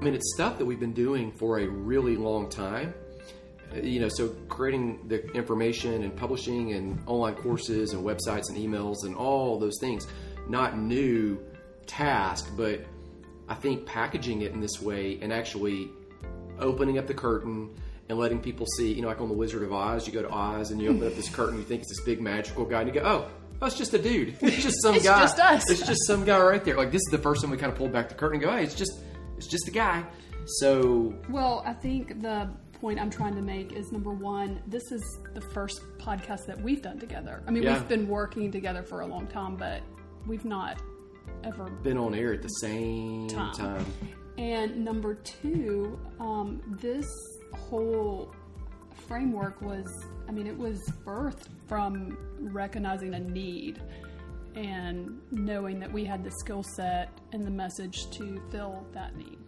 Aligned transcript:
I 0.00 0.04
mean, 0.04 0.14
it's 0.14 0.32
stuff 0.34 0.58
that 0.58 0.64
we've 0.64 0.80
been 0.80 0.92
doing 0.94 1.30
for 1.32 1.58
a 1.58 1.66
really 1.66 2.16
long 2.16 2.48
time. 2.48 2.94
Uh, 3.72 3.80
You 3.80 4.00
know, 4.00 4.08
so 4.08 4.28
creating 4.48 5.00
the 5.08 5.22
information 5.32 6.02
and 6.02 6.16
publishing 6.16 6.72
and 6.72 6.98
online 7.06 7.34
courses 7.34 7.92
and 7.92 8.02
websites 8.04 8.48
and 8.48 8.56
emails 8.56 9.04
and 9.04 9.14
all 9.14 9.58
those 9.58 9.78
things, 9.80 10.06
not 10.48 10.78
new 10.78 11.38
task, 11.86 12.50
but 12.56 12.80
I 13.48 13.54
think 13.54 13.84
packaging 13.84 14.42
it 14.42 14.52
in 14.52 14.60
this 14.60 14.80
way 14.80 15.18
and 15.20 15.32
actually 15.32 15.90
opening 16.58 16.98
up 16.98 17.06
the 17.06 17.14
curtain 17.14 17.70
and 18.08 18.18
letting 18.18 18.40
people 18.40 18.66
see, 18.78 18.92
you 18.92 19.02
know, 19.02 19.08
like 19.08 19.20
on 19.20 19.28
the 19.28 19.34
Wizard 19.34 19.62
of 19.62 19.72
Oz, 19.72 20.06
you 20.06 20.12
go 20.12 20.22
to 20.22 20.30
Oz 20.30 20.70
and 20.70 20.80
you 20.80 20.88
open 20.90 21.06
up 21.06 21.14
this 21.14 21.28
curtain, 21.36 21.58
you 21.58 21.64
think 21.64 21.82
it's 21.82 21.90
this 21.90 22.00
big 22.04 22.20
magical 22.22 22.64
guy, 22.64 22.80
and 22.82 22.88
you 22.94 23.00
go, 23.00 23.06
oh, 23.06 23.30
oh 23.60 23.66
it's 23.66 23.76
just 23.76 23.92
a 23.94 23.98
dude. 23.98 24.34
It's 24.40 24.62
just 24.62 24.80
some 24.82 24.94
It's 24.94 25.04
guy. 25.04 25.20
just 25.20 25.38
us. 25.38 25.70
It's 25.70 25.86
just 25.86 26.06
some 26.06 26.24
guy 26.24 26.40
right 26.40 26.64
there. 26.64 26.76
Like 26.76 26.90
this 26.90 27.02
is 27.06 27.08
the 27.10 27.18
first 27.18 27.42
time 27.42 27.50
we 27.50 27.56
kind 27.58 27.70
of 27.70 27.76
pulled 27.78 27.92
back 27.92 28.08
the 28.08 28.14
curtain 28.14 28.36
and 28.40 28.42
go, 28.44 28.50
hey, 28.56 28.64
it's 28.64 28.74
just, 28.74 28.98
it's 29.40 29.48
just 29.48 29.66
a 29.68 29.70
guy. 29.70 30.04
So 30.44 31.14
Well, 31.30 31.62
I 31.64 31.72
think 31.72 32.20
the 32.20 32.50
point 32.74 33.00
I'm 33.00 33.08
trying 33.08 33.34
to 33.36 33.40
make 33.42 33.72
is 33.72 33.90
number 33.90 34.10
one, 34.12 34.60
this 34.66 34.92
is 34.92 35.02
the 35.32 35.40
first 35.40 35.80
podcast 35.98 36.44
that 36.46 36.60
we've 36.60 36.82
done 36.82 36.98
together. 36.98 37.42
I 37.46 37.50
mean, 37.50 37.62
Yeah. 37.62 37.78
we've 37.78 37.88
been 37.88 38.06
working 38.06 38.52
together 38.52 38.82
for 38.82 39.00
a 39.00 39.06
long 39.06 39.26
time, 39.28 39.56
but 39.56 39.80
we've 40.26 40.44
not 40.44 40.78
ever. 41.42 41.70
been 41.82 41.96
on 41.96 42.14
air 42.14 42.34
at 42.34 42.42
the 42.42 42.48
same 42.48 43.28
Time. 43.28 43.54
time. 43.54 43.86
And 44.36 44.84
number 44.84 45.14
two, 45.14 45.98
um, 46.18 46.60
this 46.82 47.06
whole 47.54 48.34
framework 49.08 49.60
was, 49.62 49.86
I 50.28 50.32
mean, 50.32 50.46
it 50.46 50.56
was 50.56 50.78
birthed 51.06 51.46
from 51.66 52.16
recognizing 52.40 53.14
a 53.14 53.20
need 53.20 53.80
and 54.54 55.18
knowing 55.30 55.78
that 55.80 55.92
we 55.92 56.04
had 56.04 56.24
the 56.24 56.30
skill 56.30 56.62
set 56.62 57.08
and 57.32 57.44
the 57.44 57.50
message 57.50 58.10
to 58.10 58.40
fill 58.50 58.86
that 58.92 59.16
need. 59.16 59.38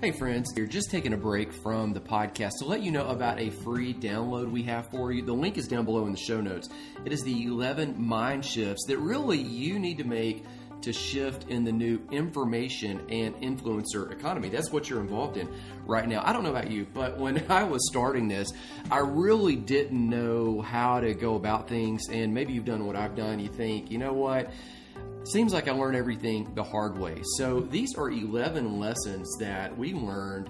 Hey 0.00 0.12
friends, 0.12 0.52
you're 0.56 0.68
just 0.68 0.92
taking 0.92 1.12
a 1.12 1.16
break 1.16 1.52
from 1.52 1.92
the 1.92 1.98
podcast 1.98 2.52
to 2.60 2.66
let 2.66 2.82
you 2.82 2.92
know 2.92 3.08
about 3.08 3.40
a 3.40 3.50
free 3.50 3.92
download 3.92 4.48
we 4.48 4.62
have 4.62 4.88
for 4.92 5.10
you. 5.10 5.24
The 5.24 5.32
link 5.32 5.58
is 5.58 5.66
down 5.66 5.84
below 5.84 6.06
in 6.06 6.12
the 6.12 6.18
show 6.18 6.40
notes. 6.40 6.68
It 7.04 7.12
is 7.12 7.22
the 7.22 7.46
11 7.46 8.00
mind 8.00 8.44
shifts 8.44 8.84
that 8.86 8.98
really 8.98 9.38
you 9.38 9.80
need 9.80 9.98
to 9.98 10.04
make 10.04 10.44
to 10.82 10.92
shift 10.92 11.48
in 11.48 11.64
the 11.64 11.72
new 11.72 12.00
information 12.10 13.00
and 13.08 13.34
influencer 13.36 14.10
economy. 14.12 14.48
That's 14.48 14.70
what 14.70 14.88
you're 14.88 15.00
involved 15.00 15.36
in 15.36 15.48
right 15.86 16.06
now. 16.06 16.22
I 16.24 16.32
don't 16.32 16.42
know 16.42 16.50
about 16.50 16.70
you, 16.70 16.86
but 16.92 17.18
when 17.18 17.44
I 17.50 17.64
was 17.64 17.88
starting 17.88 18.28
this, 18.28 18.52
I 18.90 18.98
really 18.98 19.56
didn't 19.56 20.08
know 20.08 20.60
how 20.60 21.00
to 21.00 21.14
go 21.14 21.34
about 21.34 21.68
things. 21.68 22.08
And 22.10 22.32
maybe 22.32 22.52
you've 22.52 22.64
done 22.64 22.86
what 22.86 22.96
I've 22.96 23.16
done. 23.16 23.38
You 23.40 23.48
think, 23.48 23.90
you 23.90 23.98
know 23.98 24.12
what? 24.12 24.50
Seems 25.24 25.52
like 25.52 25.68
I 25.68 25.72
learned 25.72 25.96
everything 25.96 26.54
the 26.54 26.64
hard 26.64 26.96
way. 26.96 27.20
So 27.36 27.60
these 27.60 27.94
are 27.96 28.10
11 28.10 28.78
lessons 28.78 29.36
that 29.38 29.76
we 29.76 29.92
learned, 29.92 30.48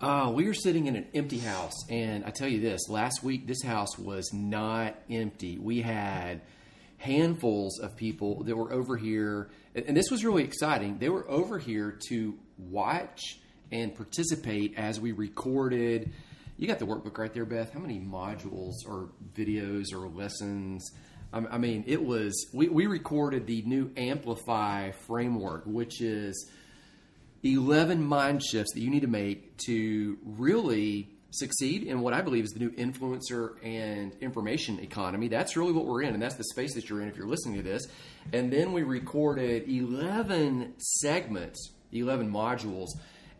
Uh, 0.00 0.30
we 0.32 0.46
were 0.46 0.54
sitting 0.54 0.86
in 0.86 0.94
an 0.94 1.06
empty 1.12 1.38
house, 1.38 1.74
and 1.90 2.24
I 2.24 2.30
tell 2.30 2.46
you 2.46 2.60
this 2.60 2.88
last 2.88 3.24
week, 3.24 3.48
this 3.48 3.64
house 3.64 3.98
was 3.98 4.32
not 4.32 4.94
empty. 5.10 5.58
We 5.58 5.80
had 5.80 6.42
handfuls 6.98 7.80
of 7.80 7.96
people 7.96 8.44
that 8.44 8.56
were 8.56 8.72
over 8.72 8.96
here, 8.96 9.50
and 9.74 9.96
this 9.96 10.08
was 10.10 10.24
really 10.24 10.44
exciting. 10.44 10.98
They 10.98 11.08
were 11.08 11.28
over 11.28 11.58
here 11.58 11.98
to 12.10 12.38
watch 12.58 13.40
and 13.72 13.92
participate 13.94 14.74
as 14.76 15.00
we 15.00 15.10
recorded. 15.10 16.12
You 16.58 16.66
got 16.66 16.80
the 16.80 16.86
workbook 16.86 17.16
right 17.18 17.32
there, 17.32 17.44
Beth. 17.44 17.72
How 17.72 17.78
many 17.78 18.00
modules 18.00 18.74
or 18.84 19.10
videos 19.32 19.92
or 19.92 20.08
lessons? 20.08 20.90
I 21.32 21.56
mean, 21.56 21.84
it 21.86 22.04
was, 22.04 22.48
we, 22.52 22.68
we 22.68 22.88
recorded 22.88 23.46
the 23.46 23.62
new 23.62 23.92
Amplify 23.96 24.90
framework, 25.06 25.62
which 25.66 26.00
is 26.00 26.50
11 27.44 28.02
mind 28.02 28.42
shifts 28.42 28.72
that 28.74 28.80
you 28.80 28.90
need 28.90 29.02
to 29.02 29.08
make 29.08 29.56
to 29.66 30.18
really 30.24 31.10
succeed 31.30 31.84
in 31.84 32.00
what 32.00 32.12
I 32.12 32.22
believe 32.22 32.42
is 32.42 32.50
the 32.50 32.58
new 32.58 32.70
influencer 32.70 33.64
and 33.64 34.12
information 34.20 34.80
economy. 34.80 35.28
That's 35.28 35.56
really 35.56 35.72
what 35.72 35.86
we're 35.86 36.02
in, 36.02 36.14
and 36.14 36.20
that's 36.20 36.36
the 36.36 36.44
space 36.44 36.74
that 36.74 36.88
you're 36.88 37.02
in 37.02 37.08
if 37.08 37.16
you're 37.16 37.28
listening 37.28 37.58
to 37.58 37.62
this. 37.62 37.86
And 38.32 38.52
then 38.52 38.72
we 38.72 38.82
recorded 38.82 39.68
11 39.68 40.74
segments, 40.78 41.70
11 41.92 42.32
modules, 42.32 42.88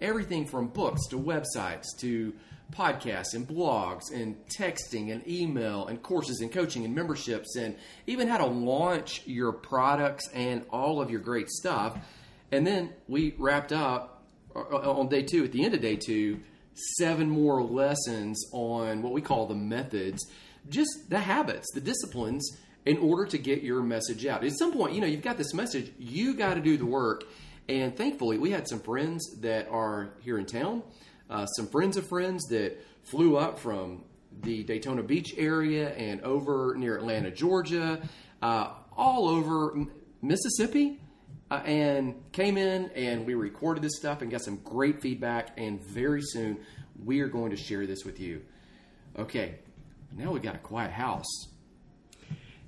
everything 0.00 0.46
from 0.46 0.68
books 0.68 1.08
to 1.08 1.18
websites 1.18 1.86
to 1.98 2.32
podcasts 2.72 3.34
and 3.34 3.48
blogs 3.48 4.12
and 4.12 4.36
texting 4.48 5.10
and 5.12 5.26
email 5.26 5.86
and 5.86 6.02
courses 6.02 6.40
and 6.40 6.52
coaching 6.52 6.84
and 6.84 6.94
memberships 6.94 7.56
and 7.56 7.76
even 8.06 8.28
how 8.28 8.38
to 8.38 8.46
launch 8.46 9.22
your 9.26 9.52
products 9.52 10.28
and 10.34 10.64
all 10.70 11.00
of 11.00 11.10
your 11.10 11.20
great 11.20 11.48
stuff. 11.48 11.98
And 12.52 12.66
then 12.66 12.92
we 13.08 13.34
wrapped 13.38 13.72
up 13.72 14.22
uh, 14.54 14.60
on 14.60 15.08
day 15.08 15.22
two, 15.22 15.44
at 15.44 15.52
the 15.52 15.64
end 15.64 15.74
of 15.74 15.80
day 15.80 15.96
two, 15.96 16.40
seven 16.96 17.28
more 17.28 17.62
lessons 17.62 18.44
on 18.52 19.02
what 19.02 19.12
we 19.12 19.20
call 19.20 19.46
the 19.46 19.54
methods, 19.54 20.24
just 20.68 20.90
the 21.08 21.18
habits, 21.18 21.66
the 21.74 21.80
disciplines 21.80 22.56
in 22.84 22.98
order 22.98 23.26
to 23.26 23.38
get 23.38 23.62
your 23.62 23.82
message 23.82 24.24
out. 24.26 24.44
At 24.44 24.58
some 24.58 24.72
point, 24.72 24.94
you 24.94 25.00
know, 25.00 25.06
you've 25.06 25.22
got 25.22 25.36
this 25.36 25.52
message, 25.52 25.92
you 25.98 26.34
got 26.34 26.54
to 26.54 26.60
do 26.60 26.76
the 26.76 26.86
work. 26.86 27.24
And 27.68 27.94
thankfully, 27.94 28.38
we 28.38 28.50
had 28.50 28.66
some 28.66 28.80
friends 28.80 29.40
that 29.40 29.68
are 29.68 30.10
here 30.20 30.38
in 30.38 30.46
town, 30.46 30.82
uh, 31.31 31.47
some 31.47 31.66
friends 31.66 31.97
of 31.97 32.09
friends 32.09 32.47
that 32.49 32.78
flew 33.03 33.37
up 33.37 33.59
from 33.59 34.05
the 34.43 34.62
Daytona 34.65 35.03
Beach 35.03 35.34
area 35.37 35.91
and 35.94 36.21
over 36.22 36.75
near 36.77 36.97
Atlanta, 36.97 37.31
Georgia, 37.31 38.00
uh, 38.43 38.71
all 38.97 39.28
over 39.28 39.86
Mississippi 40.22 41.01
uh, 41.51 41.63
and 41.65 42.15
came 42.33 42.57
in 42.57 42.91
and 42.95 43.27
we 43.27 43.34
recorded 43.34 43.83
this 43.83 43.97
stuff 43.97 44.22
and 44.22 44.30
got 44.30 44.42
some 44.42 44.57
great 44.59 45.01
feedback. 45.01 45.51
And 45.57 45.80
very 45.80 46.22
soon 46.22 46.59
we 47.04 47.21
are 47.21 47.28
going 47.28 47.51
to 47.51 47.57
share 47.57 47.86
this 47.86 48.04
with 48.04 48.21
you. 48.21 48.42
Okay, 49.19 49.57
now 50.16 50.31
we 50.31 50.41
got 50.41 50.54
a 50.54 50.59
quiet 50.59 50.92
house. 50.92 51.48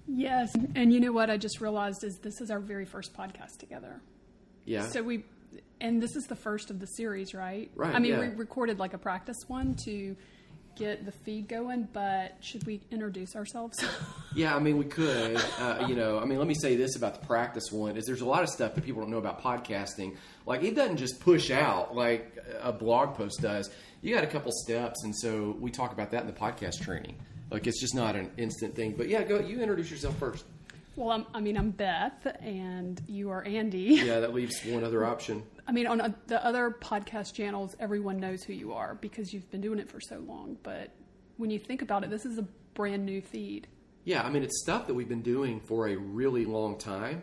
Yes, 0.07 0.53
and 0.75 0.93
you 0.93 0.99
know 0.99 1.13
what 1.13 1.31
I 1.31 1.37
just 1.37 1.61
realized 1.61 2.03
is 2.03 2.19
this 2.19 2.41
is 2.41 2.51
our 2.51 2.59
very 2.59 2.85
first 2.85 3.15
podcast 3.15 3.59
together. 3.59 4.01
Yeah. 4.65 4.89
So 4.89 5.03
we, 5.03 5.25
and 5.81 6.03
this 6.03 6.17
is 6.17 6.25
the 6.27 6.37
first 6.37 6.71
of 6.71 6.81
the 6.81 6.87
series, 6.87 7.35
right? 7.35 7.71
Right, 7.75 7.95
I 7.95 7.99
mean, 7.99 8.13
yeah. 8.13 8.21
we 8.21 8.29
recorded 8.29 8.79
like 8.79 8.95
a 8.95 8.99
practice 8.99 9.37
one 9.49 9.75
to 9.85 10.17
get 10.77 11.05
the 11.05 11.13
feed 11.13 11.49
going, 11.49 11.89
but 11.93 12.37
should 12.41 12.65
we 12.67 12.81
introduce 12.91 13.37
ourselves? 13.37 13.83
Yeah, 14.33 14.55
I 14.55 14.61
mean, 14.61 14.79
we 14.79 14.85
could. 14.85 15.43
Uh, 15.59 15.87
you 15.89 15.97
know, 15.97 16.21
I 16.21 16.25
mean, 16.25 16.39
let 16.39 16.47
me 16.47 16.55
say 16.55 16.77
this 16.77 16.95
about 16.95 17.21
the 17.21 17.27
practice 17.27 17.73
one: 17.73 17.97
is 17.97 18.07
there's 18.07 18.21
a 18.21 18.27
lot 18.27 18.45
of 18.45 18.49
stuff 18.49 18.77
that 18.77 18.85
people 18.85 19.03
don't 19.03 19.11
know 19.11 19.19
about 19.19 19.43
podcasting. 19.43 20.17
Like, 20.47 20.63
it 20.63 20.77
doesn't 20.77 20.99
just 20.99 21.19
push 21.19 21.51
out 21.51 21.97
like 21.97 22.39
a 22.61 22.73
blog 22.73 23.17
post 23.17 23.43
does. 23.43 23.71
You 24.03 24.15
got 24.15 24.23
a 24.23 24.29
couple 24.29 24.53
steps, 24.53 25.03
and 25.03 25.13
so 25.17 25.57
we 25.59 25.73
talk 25.73 25.93
about 25.93 26.13
that 26.13 26.21
in 26.21 26.29
the 26.29 26.33
podcast 26.33 26.81
training. 26.81 27.17
Like 27.51 27.67
it's 27.67 27.81
just 27.81 27.95
not 27.95 28.15
an 28.17 28.31
instant 28.37 28.77
thing. 28.77 28.95
But 28.97 29.09
yeah, 29.09 29.25
go. 29.25 29.41
You 29.41 29.61
introduce 29.61 29.91
yourself 29.91 30.17
first. 30.19 30.45
Well, 31.01 31.13
I'm, 31.13 31.25
I 31.33 31.41
mean, 31.41 31.57
I'm 31.57 31.71
Beth, 31.71 32.27
and 32.43 33.01
you 33.09 33.31
are 33.31 33.43
Andy. 33.43 34.03
Yeah, 34.05 34.21
that 34.21 34.35
leaves 34.35 34.63
one 34.67 34.85
other 34.85 35.03
option. 35.03 35.43
I 35.67 35.73
mean, 35.73 35.87
on 35.87 35.99
uh, 35.99 36.11
the 36.27 36.45
other 36.45 36.77
podcast 36.79 37.33
channels, 37.33 37.75
everyone 37.81 38.19
knows 38.19 38.43
who 38.43 38.53
you 38.53 38.75
are 38.75 38.97
because 38.97 39.33
you've 39.33 39.51
been 39.51 39.63
doing 39.63 39.79
it 39.79 39.91
for 39.91 39.99
so 39.99 40.19
long. 40.19 40.59
But 40.63 40.91
when 41.39 41.49
you 41.49 41.59
think 41.59 41.81
about 41.81 42.05
it, 42.05 42.11
this 42.11 42.27
is 42.27 42.37
a 42.37 42.43
brand 42.75 43.07
new 43.07 43.23
feed. 43.23 43.67
Yeah, 44.05 44.23
I 44.23 44.29
mean, 44.29 44.43
it's 44.43 44.61
stuff 44.61 44.89
that 44.89 44.95
we've 44.95 45.09
been 45.09 45.23
doing 45.23 45.61
for 45.61 45.89
a 45.89 45.97
really 45.97 46.45
long 46.45 46.77
time. 46.77 47.23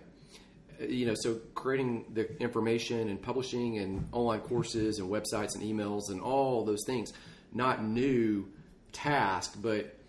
Uh, 0.82 0.86
You 0.86 1.06
know, 1.06 1.16
so 1.16 1.36
creating 1.54 2.06
the 2.16 2.36
information 2.42 3.10
and 3.10 3.22
publishing 3.22 3.78
and 3.78 4.08
online 4.12 4.40
courses 4.40 4.98
and 4.98 5.08
websites 5.08 5.54
and 5.54 5.64
emails 5.64 6.10
and 6.10 6.20
all 6.20 6.66
those 6.66 6.84
things, 6.88 7.14
not 7.54 7.84
new 7.84 8.48
task, 8.92 9.56
but 9.62 10.00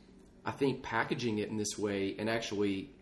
I 0.46 0.52
think 0.52 0.82
packaging 0.82 1.36
it 1.36 1.50
in 1.50 1.58
this 1.58 1.76
way 1.76 2.16
and 2.18 2.30
actually 2.30 2.92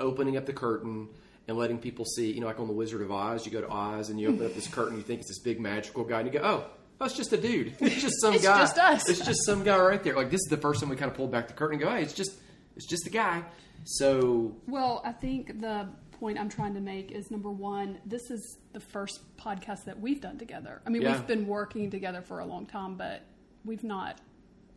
opening 0.00 0.36
up 0.36 0.46
the 0.46 0.52
curtain 0.52 1.08
and 1.48 1.56
letting 1.56 1.78
people 1.78 2.04
see, 2.04 2.30
you 2.32 2.40
know, 2.40 2.46
like 2.46 2.60
on 2.60 2.66
the 2.66 2.72
Wizard 2.72 3.02
of 3.02 3.10
Oz, 3.10 3.44
you 3.46 3.52
go 3.52 3.60
to 3.60 3.68
Oz 3.70 4.10
and 4.10 4.20
you 4.20 4.28
open 4.28 4.46
up 4.46 4.54
this 4.54 4.68
curtain, 4.72 4.96
you 4.96 5.02
think 5.02 5.20
it's 5.20 5.28
this 5.28 5.38
big 5.40 5.60
magical 5.60 6.04
guy, 6.04 6.20
and 6.20 6.32
you 6.32 6.38
go, 6.38 6.44
oh, 6.44 6.64
oh 6.66 6.70
that's 6.98 7.14
just 7.16 7.32
a 7.32 7.36
dude. 7.36 7.74
It's 7.80 8.00
just 8.02 8.20
some 8.20 8.34
It's 8.34 8.44
guy. 8.44 8.58
just 8.58 8.78
us. 8.78 9.08
It's 9.08 9.24
just 9.24 9.44
some 9.46 9.64
guy 9.64 9.78
right 9.78 10.02
there. 10.02 10.14
Like 10.16 10.30
this 10.30 10.40
is 10.40 10.48
the 10.50 10.56
first 10.56 10.80
time 10.80 10.88
we 10.90 10.96
kind 10.96 11.10
of 11.10 11.16
pulled 11.16 11.30
back 11.32 11.48
the 11.48 11.54
curtain 11.54 11.74
and 11.80 11.82
go, 11.82 11.90
hey, 11.94 12.02
it's 12.02 12.12
just 12.14 12.32
it's 12.76 12.86
just 12.86 13.06
a 13.06 13.10
guy. 13.10 13.42
So 13.84 14.54
Well, 14.66 15.00
I 15.04 15.12
think 15.12 15.60
the 15.60 15.88
point 16.12 16.38
I'm 16.38 16.50
trying 16.50 16.74
to 16.74 16.80
make 16.80 17.10
is 17.12 17.30
number 17.30 17.50
one, 17.50 17.98
this 18.04 18.30
is 18.30 18.58
the 18.74 18.80
first 18.80 19.20
podcast 19.38 19.84
that 19.86 19.98
we've 19.98 20.20
done 20.20 20.36
together. 20.38 20.82
I 20.86 20.90
mean, 20.90 21.00
Yeah. 21.02 21.12
we've 21.16 21.26
been 21.26 21.46
working 21.46 21.90
together 21.90 22.20
for 22.20 22.40
a 22.40 22.44
long 22.44 22.66
time, 22.66 22.96
but 22.96 23.22
we've 23.64 23.82
not 23.84 24.20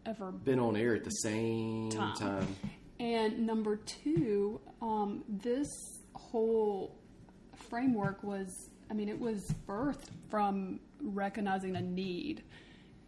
ever 0.05 0.31
been 0.31 0.59
on 0.59 0.77
air 0.77 0.95
at 0.95 1.03
the 1.03 1.09
same 1.11 1.89
Time. 1.89 2.15
time. 2.15 2.55
And 3.03 3.45
number 3.45 3.75
two, 3.75 4.61
um, 4.81 5.25
this 5.27 5.67
whole 6.13 6.95
framework 7.69 8.23
was, 8.23 8.69
I 8.89 8.93
mean, 8.93 9.09
it 9.09 9.19
was 9.19 9.53
birthed 9.67 10.07
from 10.29 10.79
recognizing 11.01 11.75
a 11.75 11.81
need 11.81 12.43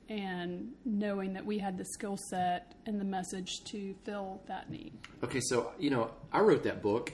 and 0.10 0.74
knowing 0.84 1.32
that 1.32 1.46
we 1.46 1.58
had 1.58 1.78
the 1.78 1.86
skill 1.86 2.18
set 2.30 2.76
and 2.86 3.00
the 3.00 3.06
message 3.06 3.64
to 3.68 3.96
fill 4.04 4.42
that 4.48 4.70
need. 4.70 4.92
Okay, 5.24 5.40
so 5.40 5.72
you 5.80 5.92
know, 5.92 6.12
I 6.34 6.42
wrote 6.42 6.64
that 6.64 6.82
book 6.82 7.14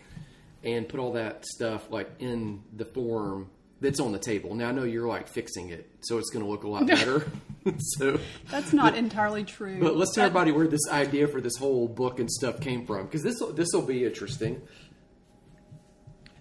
and 0.63 0.89
put 0.89 0.99
all 0.99 1.13
that 1.13 1.45
stuff 1.45 1.91
like 1.91 2.09
in 2.17 2.63
the 2.75 2.85
form 2.85 3.51
that's 3.79 3.99
on 3.99 4.11
the 4.11 4.19
table. 4.19 4.55
Now 4.55 4.69
I 4.69 4.71
know 4.71 4.83
you're 4.85 5.07
like 5.07 5.27
fixing 5.27 5.69
it, 5.69 5.87
so 6.01 6.17
it's 6.17 6.31
going 6.31 6.43
to 6.43 6.49
look 6.49 6.63
a 6.63 6.67
lot 6.67 6.87
better. 6.87 7.31
so, 7.77 8.19
That's 8.49 8.73
not 8.73 8.95
entirely 8.95 9.43
true. 9.43 9.79
but 9.79 9.95
let's 9.95 10.13
tell 10.13 10.23
That- 10.23 10.27
everybody 10.31 10.51
where 10.51 10.67
this 10.67 10.89
idea 10.89 11.27
for 11.27 11.41
this 11.41 11.55
whole 11.57 11.87
book 11.87 12.19
and 12.19 12.29
stuff 12.31 12.59
came 12.59 12.85
from 12.85 13.05
because 13.05 13.23
this 13.23 13.41
this 13.53 13.69
will 13.73 13.81
be 13.83 14.05
interesting. 14.05 14.61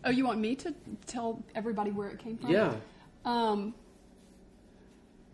Oh, 0.05 0.11
you 0.11 0.25
want 0.25 0.41
me 0.41 0.57
to 0.57 0.75
tell 1.07 1.45
everybody 1.55 1.91
where 1.91 2.09
it 2.09 2.19
came 2.19 2.39
from? 2.39 2.51
Yeah. 2.51 2.75
Um, 3.27 3.75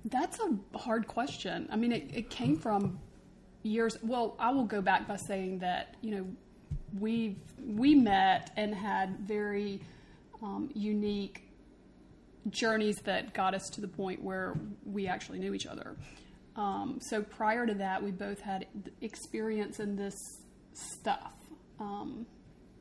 that's 0.07 0.41
a 0.41 0.77
hard 0.77 1.07
question. 1.07 1.69
I 1.71 1.77
mean, 1.77 1.93
it, 1.93 2.11
it 2.13 2.31
came 2.31 2.57
from 2.59 2.99
years. 3.63 3.97
Well, 4.03 4.35
I 4.41 4.51
will 4.51 4.65
go 4.65 4.81
back 4.81 5.07
by 5.07 5.17
saying 5.17 5.61
that 5.61 5.95
you 6.01 6.11
know 6.17 6.27
we 6.99 7.37
we 7.65 7.95
met 7.95 8.51
and 8.57 8.75
had 8.75 9.21
very 9.21 9.81
um, 10.43 10.71
unique 10.75 11.46
journeys 12.51 12.99
that 13.05 13.35
got 13.35 13.55
us 13.55 13.69
to 13.71 13.81
the 13.81 13.89
point 13.89 14.23
where 14.23 14.55
we 14.85 15.07
actually 15.07 15.39
knew 15.39 15.55
each 15.55 15.67
other. 15.67 15.97
Um, 16.57 16.99
so 17.01 17.23
prior 17.23 17.67
to 17.67 17.75
that, 17.75 18.03
we 18.03 18.11
both 18.11 18.41
had 18.41 18.67
experience 19.01 19.81
in 19.81 19.97
this 19.97 20.41
stuff 20.73 21.33
um, 21.79 22.27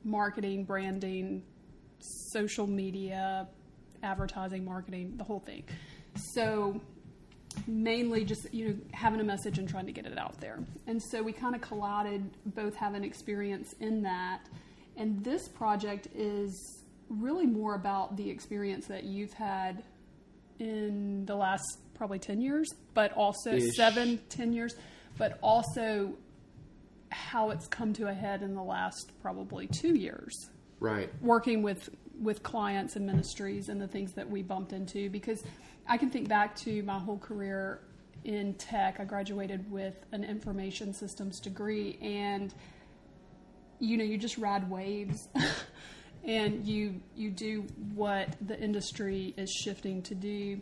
marketing, 0.04 0.64
branding, 0.64 1.44
social 2.00 2.68
media, 2.68 3.48
advertising, 4.04 4.64
marketing, 4.64 5.18
the 5.18 5.24
whole 5.24 5.40
thing. 5.40 5.64
So 6.16 6.80
mainly 7.68 8.26
just 8.26 8.54
you 8.54 8.68
know 8.68 8.76
having 8.92 9.20
a 9.20 9.24
message 9.24 9.60
and 9.60 9.68
trying 9.68 9.86
to 9.86 9.92
get 9.92 10.06
it 10.06 10.18
out 10.18 10.40
there. 10.40 10.60
And 10.88 11.02
so 11.02 11.22
we 11.22 11.34
kind 11.34 11.56
of 11.56 11.62
collided, 11.62 12.30
both 12.46 12.76
having 12.76 13.04
experience 13.04 13.74
in 13.80 14.02
that. 14.04 14.42
And 14.98 15.24
this 15.24 15.48
project 15.48 16.08
is 16.16 16.84
really 17.10 17.46
more 17.46 17.76
about 17.76 18.18
the 18.18 18.30
experience 18.30 18.88
that 18.88 19.04
you've 19.04 19.34
had 19.34 19.84
in 20.60 21.26
the 21.26 21.36
last 21.36 21.80
probably 21.94 22.20
10 22.20 22.42
years, 22.42 22.68
but 22.94 23.12
also 23.14 23.52
Ish. 23.54 23.76
seven, 23.76 24.20
10 24.30 24.54
years, 24.54 24.76
but 25.18 25.38
also 25.42 26.14
how 27.10 27.50
it's 27.52 27.68
come 27.68 27.94
to 27.94 28.08
a 28.08 28.14
head 28.14 28.42
in 28.42 28.56
the 28.56 28.64
last 28.64 29.12
probably 29.22 29.68
two 29.68 29.96
years 29.96 30.50
Right. 30.80 31.10
working 31.22 31.62
with 31.64 31.90
with 32.20 32.44
clients 32.44 32.96
and 32.96 33.06
ministries 33.06 33.68
and 33.70 33.80
the 33.82 33.88
things 33.88 34.14
that 34.14 34.30
we 34.30 34.42
bumped 34.42 34.72
into 34.74 35.10
because 35.10 35.44
I 35.88 35.98
can 35.98 36.10
think 36.10 36.30
back 36.30 36.56
to 36.58 36.82
my 36.84 36.98
whole 36.98 37.18
career 37.18 37.82
in 38.24 38.54
tech. 38.56 39.00
I 39.02 39.04
graduated 39.06 39.70
with 39.70 39.96
an 40.14 40.24
information 40.24 40.94
systems 40.94 41.40
degree 41.42 41.98
and 42.02 42.54
you 43.80 43.98
know, 43.98 44.04
you 44.06 44.18
just 44.18 44.38
ride 44.38 44.70
waves 44.70 45.28
and 46.26 46.68
you 46.68 47.02
you 47.16 47.30
do 47.30 47.66
what 47.94 48.30
the 48.42 48.60
industry 48.60 49.34
is 49.38 49.52
shifting 49.52 50.02
to 50.04 50.16
do. 50.16 50.60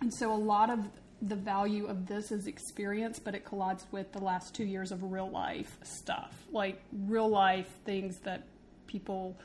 And 0.00 0.12
so 0.12 0.32
a 0.32 0.36
lot 0.36 0.70
of 0.70 0.80
the 1.22 1.36
value 1.36 1.86
of 1.86 2.06
this 2.06 2.30
is 2.30 2.46
experience, 2.46 3.18
but 3.18 3.34
it 3.34 3.44
collides 3.44 3.84
with 3.90 4.12
the 4.12 4.20
last 4.20 4.54
two 4.54 4.64
years 4.64 4.92
of 4.92 5.02
real 5.02 5.30
life 5.30 5.76
stuff, 5.82 6.32
like 6.52 6.80
real 6.92 7.28
life 7.28 7.68
things 7.84 8.18
that 8.20 8.44
people 8.86 9.36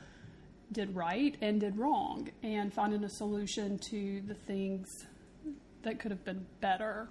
did 0.70 0.94
right 0.94 1.36
and 1.40 1.60
did 1.60 1.76
wrong, 1.76 2.28
and 2.42 2.72
finding 2.72 3.02
a 3.04 3.08
solution 3.08 3.78
to 3.78 4.22
the 4.26 4.34
things 4.34 5.06
that 5.82 6.00
could 6.00 6.10
have 6.10 6.24
been 6.24 6.46
better. 6.60 7.08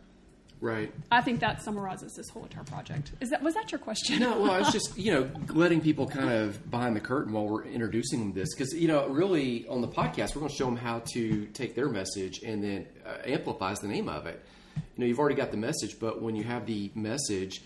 Right. 0.64 0.94
I 1.12 1.20
think 1.20 1.42
that 1.42 1.62
summarizes 1.62 2.14
this 2.16 2.30
whole 2.30 2.44
entire 2.44 2.64
project. 2.64 3.12
Is 3.20 3.32
that 3.32 3.44
was 3.44 3.54
that 3.56 3.74
your 3.74 3.80
question? 3.80 4.20
No, 4.20 4.40
well, 4.40 4.62
it's 4.62 4.72
just 4.72 4.98
you 4.98 5.12
know 5.12 5.30
letting 5.50 5.82
people 5.82 6.08
kind 6.08 6.30
of 6.30 6.72
behind 6.72 6.96
the 6.96 7.02
curtain 7.02 7.34
while 7.34 7.46
we're 7.46 7.66
introducing 7.66 8.20
them 8.20 8.32
this 8.32 8.56
because 8.56 8.74
you 8.74 8.88
know 8.88 9.06
really 9.10 9.68
on 9.68 9.82
the 9.82 9.90
podcast 9.90 10.36
we're 10.36 10.40
going 10.40 10.50
to 10.50 10.56
show 10.56 10.64
them 10.64 10.78
how 10.78 11.00
to 11.12 11.48
take 11.48 11.76
their 11.76 11.90
message 11.90 12.44
and 12.44 12.64
then 12.64 12.88
uh, 13.06 13.18
amplifies 13.26 13.82
the 13.82 13.90
name 13.90 14.08
of 14.08 14.26
it. 14.26 14.42
You 14.78 14.82
know, 15.00 15.06
you've 15.06 15.20
already 15.20 15.36
got 15.36 15.52
the 15.52 15.58
message, 15.58 16.00
but 16.00 16.22
when 16.22 16.34
you 16.34 16.46
have 16.46 16.66
the 16.66 16.90
message, 16.96 17.62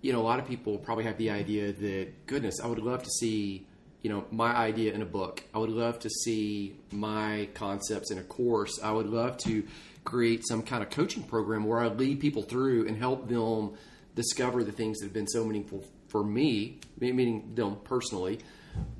you 0.00 0.14
know, 0.14 0.20
a 0.20 0.24
lot 0.24 0.38
of 0.38 0.48
people 0.48 0.78
probably 0.78 1.04
have 1.04 1.18
the 1.18 1.28
idea 1.28 1.72
that 1.72 2.26
goodness, 2.26 2.60
I 2.64 2.66
would 2.66 2.78
love 2.78 3.02
to 3.02 3.10
see 3.10 3.66
you 4.00 4.08
know 4.08 4.24
my 4.30 4.56
idea 4.56 4.94
in 4.94 5.02
a 5.02 5.06
book. 5.06 5.42
I 5.54 5.58
would 5.58 5.68
love 5.68 5.98
to 5.98 6.08
see 6.08 6.76
my 6.92 7.50
concepts 7.52 8.10
in 8.10 8.16
a 8.16 8.22
course. 8.22 8.80
I 8.82 8.90
would 8.90 9.06
love 9.06 9.36
to 9.38 9.64
create 10.08 10.42
some 10.48 10.62
kind 10.62 10.82
of 10.82 10.88
coaching 10.88 11.22
program 11.22 11.64
where 11.64 11.78
I 11.78 11.88
lead 11.88 12.18
people 12.18 12.42
through 12.42 12.88
and 12.88 12.96
help 12.96 13.28
them 13.28 13.74
discover 14.14 14.64
the 14.64 14.72
things 14.72 14.98
that 14.98 15.06
have 15.06 15.12
been 15.12 15.28
so 15.28 15.44
meaningful 15.44 15.84
for 16.08 16.24
me, 16.24 16.80
me- 16.98 17.12
meaning 17.12 17.54
them 17.54 17.76
personally, 17.84 18.38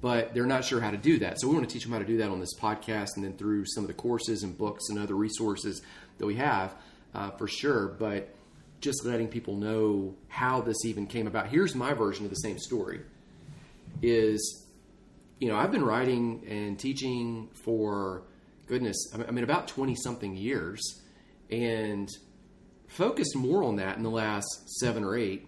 but 0.03 0.35
they're 0.35 0.45
not 0.45 0.67
sure 0.67 0.81
how 0.83 0.91
to 0.91 0.99
do 0.99 1.19
that. 1.21 1.41
So 1.41 1.49
we 1.49 1.55
want 1.55 1.67
to 1.67 1.73
teach 1.73 1.85
them 1.85 1.93
how 1.93 1.99
to 1.99 2.05
do 2.05 2.19
that 2.19 2.29
on 2.29 2.41
this 2.41 2.55
podcast 2.59 3.17
and 3.17 3.25
then 3.25 3.33
through 3.39 3.65
some 3.65 3.85
of 3.85 3.89
the 3.89 3.95
courses 3.95 4.43
and 4.43 4.57
books 4.57 4.91
and 4.91 4.99
other 4.99 5.15
resources 5.15 5.81
that 6.19 6.27
we 6.27 6.35
have 6.35 6.75
uh, 7.15 7.31
for 7.31 7.49
sure. 7.49 7.89
But 7.89 8.35
just 8.83 9.07
letting 9.07 9.29
people 9.29 9.57
know 9.57 10.15
how 10.29 10.61
this 10.61 10.85
even 10.85 11.07
came 11.07 11.27
about. 11.27 11.49
Here's 11.49 11.75
my 11.75 11.95
version 11.95 12.27
of 12.27 12.31
the 12.31 12.37
same 12.37 12.59
story 12.59 13.01
is 14.03 14.67
you 15.41 15.49
know, 15.49 15.57
I've 15.57 15.71
been 15.71 15.85
writing 15.85 16.45
and 16.49 16.79
teaching 16.79 17.49
for 17.55 18.25
goodness, 18.69 18.97
I 19.15 19.31
mean, 19.31 19.45
about 19.45 19.69
20 19.69 19.95
something 19.97 20.37
years 20.37 21.03
and 21.51 22.09
focused 22.87 23.35
more 23.35 23.65
on 23.65 23.77
that 23.77 23.97
in 23.97 24.03
the 24.03 24.11
last 24.11 24.69
seven 24.79 25.05
or 25.05 25.17
eight. 25.17 25.47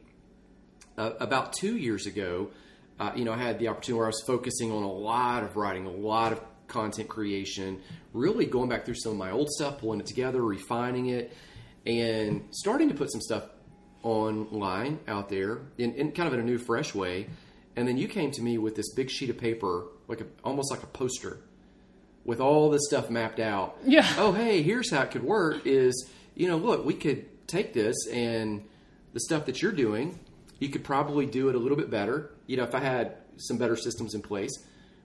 Uh, 0.99 1.13
about 1.21 1.53
two 1.53 1.77
years 1.77 2.07
ago, 2.07 2.51
uh, 2.99 3.13
you 3.15 3.25
know, 3.25 3.33
I 3.33 3.37
had 3.37 3.59
the 3.59 3.69
opportunity 3.69 3.99
where 3.99 4.07
I 4.07 4.09
was 4.09 4.23
focusing 4.27 4.73
on 4.73 4.83
a 4.83 4.93
lot 4.93 5.43
of 5.43 5.57
writing, 5.57 5.87
a 5.87 5.91
lot 5.91 6.33
of 6.33 6.41
content 6.67 7.09
creation, 7.09 7.81
really 8.13 8.47
going 8.47 8.69
back 8.69 8.85
through 8.85 8.97
some 8.97 9.13
of 9.13 9.19
my 9.19 9.31
old 9.31 9.49
stuff, 9.51 9.79
pulling 9.79 10.01
it 10.01 10.07
together, 10.07 10.43
refining 10.43 11.07
it, 11.07 11.33
and 11.87 12.43
starting 12.51 12.89
to 12.89 12.95
put 12.95 13.11
some 13.11 13.21
stuff 13.21 13.45
online 14.03 14.99
out 15.09 15.29
there 15.29 15.61
in, 15.79 15.95
in 15.95 16.13
kind 16.13 16.27
of 16.27 16.35
in 16.35 16.41
a 16.41 16.45
new, 16.45 16.59
fresh 16.59 16.95
way. 16.95 17.29
And 17.77 17.87
then 17.87 17.97
you 17.97 18.09
came 18.09 18.31
to 18.33 18.43
me 18.43 18.59
with 18.59 18.75
this 18.75 18.93
big 18.95 19.11
sheet 19.11 19.31
of 19.31 19.39
paper, 19.39 19.87
like 20.09 20.21
a, 20.21 20.27
almost 20.45 20.71
like 20.71 20.83
a 20.83 20.87
poster, 20.87 21.41
with 22.25 22.41
all 22.41 22.71
this 22.71 22.83
stuff 22.87 23.11
mapped 23.11 23.41
out. 23.41 23.77
Yeah. 23.85 24.07
Oh, 24.19 24.33
hey, 24.33 24.63
here's 24.63 24.91
how 24.91 25.03
it 25.03 25.11
could 25.11 25.25
work. 25.25 25.67
Is 25.67 26.09
you 26.35 26.49
know, 26.49 26.57
look, 26.57 26.85
we 26.85 26.95
could 26.95 27.27
take 27.47 27.73
this 27.73 27.97
and 28.13 28.65
the 29.13 29.21
stuff 29.21 29.47
that 29.47 29.61
you're 29.61 29.73
doing, 29.73 30.19
you 30.59 30.69
could 30.69 30.85
probably 30.85 31.27
do 31.27 31.49
it 31.49 31.55
a 31.55 31.59
little 31.59 31.77
bit 31.77 31.91
better. 31.91 32.31
You 32.47 32.57
know, 32.57 32.65
if 32.65 32.75
I 32.75 32.81
had 32.81 33.17
some 33.37 33.59
better 33.59 33.77
systems 33.77 34.15
in 34.15 34.23
place, 34.23 34.53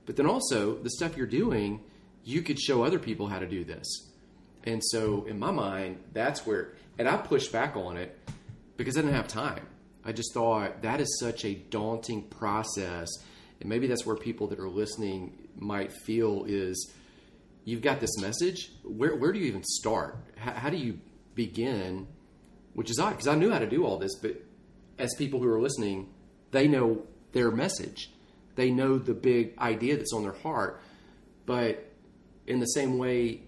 but 0.06 0.16
then 0.16 0.28
also 0.28 0.76
the 0.76 0.90
stuff 0.90 1.18
you're 1.18 1.26
doing, 1.26 1.82
you 2.24 2.42
could 2.42 2.60
show 2.60 2.84
other 2.84 3.00
people 3.00 3.28
how 3.28 3.40
to 3.40 3.48
do 3.48 3.64
this. 3.64 3.86
And 4.64 4.84
so, 4.84 5.26
in 5.26 5.40
my 5.40 5.52
mind, 5.52 5.98
that's 6.14 6.46
where, 6.46 6.74
and 6.98 7.08
I 7.08 7.18
pushed 7.18 7.52
back 7.52 7.76
on 7.76 7.98
it 7.98 8.18
because 8.78 8.98
I 8.98 9.02
didn't 9.02 9.16
have 9.16 9.28
time. 9.28 9.68
I 10.04 10.12
just 10.12 10.34
thought 10.34 10.82
that 10.82 11.00
is 11.00 11.20
such 11.20 11.46
a 11.46 11.54
daunting 11.54 12.24
process. 12.24 13.10
And 13.60 13.70
maybe 13.70 13.88
that's 13.88 14.06
where 14.06 14.16
people 14.16 14.48
that 14.48 14.60
are 14.60 14.70
listening 14.70 15.38
might 15.56 15.92
feel 15.92 16.46
is 16.48 16.92
you've 17.66 17.82
got 17.82 18.00
this 18.00 18.18
message. 18.22 18.72
Where, 18.84 19.16
where 19.16 19.34
do 19.34 19.40
you 19.40 19.46
even 19.46 19.64
start? 19.64 20.18
How, 20.38 20.52
how 20.54 20.70
do 20.70 20.78
you 20.78 21.00
begin? 21.34 22.08
Which 22.74 22.90
is 22.90 23.00
odd 23.00 23.12
because 23.12 23.28
I 23.28 23.36
knew 23.36 23.52
how 23.52 23.60
to 23.60 23.68
do 23.68 23.86
all 23.86 23.98
this, 23.98 24.16
but 24.16 24.42
as 24.98 25.14
people 25.16 25.42
who 25.42 25.50
are 25.50 25.60
listening, 25.60 26.10
they 26.52 26.68
know 26.68 27.04
their 27.34 27.52
message. 27.52 28.12
They 28.56 28.72
know 28.72 28.98
the 28.98 29.14
big 29.14 29.58
idea 29.60 29.98
that's 29.98 30.14
on 30.14 30.24
their 30.24 30.32
heart. 30.32 30.82
But 31.46 31.92
in 32.48 32.60
the 32.60 32.66
same 32.68 32.98
way 32.98 33.42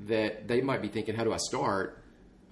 that 0.00 0.48
they 0.48 0.60
might 0.60 0.80
be 0.80 0.88
thinking, 0.88 1.14
how 1.14 1.24
do 1.24 1.32
I 1.32 1.36
start? 1.36 2.02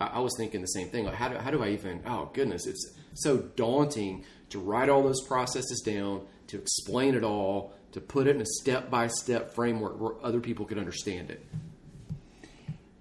I, 0.00 0.06
I 0.06 0.18
was 0.18 0.34
thinking 0.36 0.60
the 0.60 0.66
same 0.66 0.88
thing. 0.88 1.04
Like, 1.04 1.14
how 1.14 1.28
do, 1.28 1.38
how 1.38 1.50
do 1.50 1.62
I 1.62 1.68
even, 1.70 2.02
oh, 2.06 2.30
goodness, 2.34 2.66
it's 2.66 2.94
so 3.14 3.38
daunting 3.38 4.24
to 4.50 4.58
write 4.58 4.88
all 4.88 5.02
those 5.02 5.26
processes 5.26 5.80
down, 5.80 6.26
to 6.48 6.58
explain 6.58 7.14
it 7.14 7.24
all, 7.24 7.74
to 7.92 8.00
put 8.00 8.26
it 8.26 8.36
in 8.36 8.42
a 8.42 8.46
step 8.46 8.90
by 8.90 9.06
step 9.06 9.54
framework 9.54 10.00
where 10.00 10.12
other 10.22 10.40
people 10.40 10.66
could 10.66 10.78
understand 10.78 11.30
it. 11.30 11.44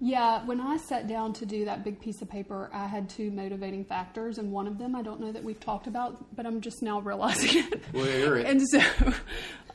Yeah, 0.04 0.44
when 0.44 0.60
I 0.60 0.78
sat 0.78 1.06
down 1.06 1.32
to 1.34 1.46
do 1.46 1.64
that 1.66 1.84
big 1.84 2.00
piece 2.00 2.22
of 2.22 2.28
paper, 2.28 2.68
I 2.72 2.88
had 2.88 3.08
two 3.08 3.30
motivating 3.30 3.84
factors, 3.84 4.38
and 4.38 4.50
one 4.50 4.66
of 4.66 4.76
them 4.76 4.96
I 4.96 5.02
don't 5.02 5.20
know 5.20 5.30
that 5.30 5.44
we've 5.44 5.60
talked 5.60 5.86
about, 5.86 6.34
but 6.34 6.44
I'm 6.44 6.60
just 6.60 6.82
now 6.82 7.00
realizing 7.00 7.64
it. 7.64 7.82
Well, 7.92 8.06
it. 8.06 8.46
And 8.46 8.68
so, 8.68 8.80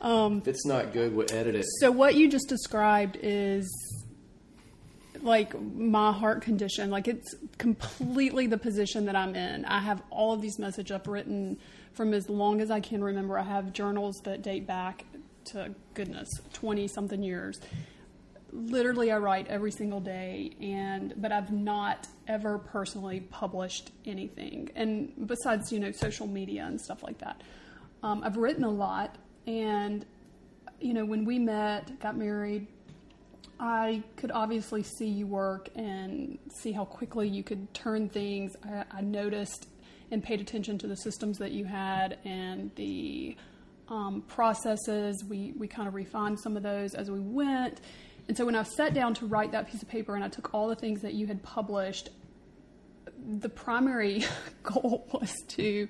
um, 0.02 0.40
if 0.40 0.50
it's 0.50 0.66
not 0.66 0.92
good, 0.92 1.16
we'll 1.16 1.32
edit 1.32 1.56
it. 1.56 1.66
so 1.80 1.92
what 1.92 2.16
you 2.16 2.30
just 2.30 2.50
described 2.50 3.18
is 3.22 3.66
like 5.22 5.60
my 5.62 6.12
heart 6.12 6.42
condition. 6.42 6.90
Like 6.90 7.08
it's 7.08 7.36
completely 7.58 8.48
the 8.48 8.58
position 8.58 9.06
that 9.06 9.16
I'm 9.16 9.36
in. 9.36 9.66
I 9.66 9.80
have 9.80 10.02
all 10.10 10.34
of 10.34 10.42
these 10.42 10.60
messages 10.60 10.92
I've 10.92 11.08
written 11.08 11.58
from 11.94 12.14
as 12.14 12.30
long 12.30 12.62
as 12.62 12.72
I 12.72 12.80
can 12.80 13.04
remember. 13.04 13.38
I 13.38 13.44
have 13.44 13.74
journals 13.74 14.20
that 14.24 14.42
date 14.42 14.68
back 14.68 15.06
to 15.52 15.74
goodness, 15.94 16.30
20 16.54 16.88
something 16.88 17.24
years. 17.24 17.60
Literally 18.52 19.12
I 19.12 19.18
write 19.18 19.48
every 19.48 19.72
single 19.72 20.00
day 20.00 20.52
and 20.62 21.14
but 21.18 21.32
I've 21.32 21.52
not 21.52 22.08
ever 22.28 22.58
personally 22.58 23.22
published 23.22 23.92
anything. 24.06 24.70
And 24.76 25.12
besides 25.28 25.72
you 25.72 25.80
know 25.80 25.92
social 25.92 26.28
media 26.28 26.66
and 26.66 26.80
stuff 26.80 27.04
like 27.04 27.20
that. 27.20 27.42
Um, 28.04 28.24
I've 28.24 28.38
written 28.38 28.64
a 28.64 28.70
lot 28.70 29.18
and 29.46 30.06
you 30.80 30.94
know 30.94 31.06
when 31.06 31.26
we 31.26 31.40
met 31.40 32.00
got 32.00 32.18
married 32.18 32.68
I 33.60 34.04
could 34.18 34.32
obviously 34.32 34.84
see 34.84 35.08
you 35.08 35.26
work 35.26 35.70
and 35.76 36.38
see 36.54 36.72
how 36.72 36.86
quickly 36.86 37.28
you 37.28 37.44
could 37.44 37.74
turn 37.74 38.08
things. 38.08 38.56
I, 38.64 38.84
I 38.92 39.02
noticed 39.02 39.68
and 40.12 40.24
paid 40.24 40.40
attention 40.40 40.78
to 40.80 40.88
the 40.88 40.96
systems 40.96 41.38
that 41.40 41.52
you 41.52 41.66
had 41.66 42.18
and 42.24 42.72
the 42.76 43.36
um, 43.90 44.24
processes. 44.28 45.24
We, 45.28 45.54
we 45.58 45.68
kind 45.68 45.88
of 45.88 45.94
refined 45.94 46.40
some 46.40 46.58
of 46.58 46.64
those 46.64 46.94
as 46.94 47.10
we 47.10 47.20
went. 47.20 47.82
And 48.28 48.36
so 48.36 48.46
when 48.46 48.56
I 48.56 48.64
sat 48.64 48.94
down 48.94 49.14
to 49.16 49.26
write 49.26 49.54
that 49.54 49.70
piece 49.70 49.82
of 49.82 49.88
paper 49.88 50.16
and 50.16 50.24
I 50.24 50.28
took 50.28 50.54
all 50.54 50.68
the 50.68 50.76
things 50.76 51.02
that 51.02 51.14
you 51.14 51.28
had 51.28 51.42
published, 51.44 52.10
the 53.40 53.50
primary 53.50 54.26
goal 54.64 55.08
was 55.12 55.34
to 55.50 55.88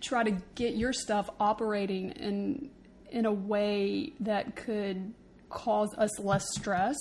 try 0.00 0.24
to 0.24 0.32
get 0.54 0.74
your 0.74 0.92
stuff 0.92 1.30
operating 1.38 2.10
in 2.10 2.70
in 3.10 3.26
a 3.26 3.32
way 3.32 4.12
that 4.20 4.56
could 4.56 5.12
cause 5.50 5.94
us 5.98 6.18
less 6.18 6.44
stress. 6.54 6.96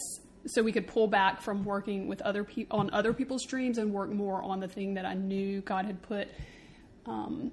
So 0.45 0.61
we 0.61 0.73
could 0.73 0.87
pull 0.87 1.07
back 1.07 1.41
from 1.41 1.63
working 1.63 2.07
with 2.07 2.21
other 2.21 2.43
people 2.43 2.79
on 2.79 2.89
other 2.91 3.13
people's 3.13 3.45
dreams 3.45 3.77
and 3.77 3.93
work 3.93 4.09
more 4.09 4.43
on 4.43 4.59
the 4.59 4.67
thing 4.67 4.95
that 4.95 5.05
I 5.05 5.13
knew 5.13 5.61
God 5.61 5.85
had 5.85 6.01
put 6.01 6.27
um, 7.05 7.51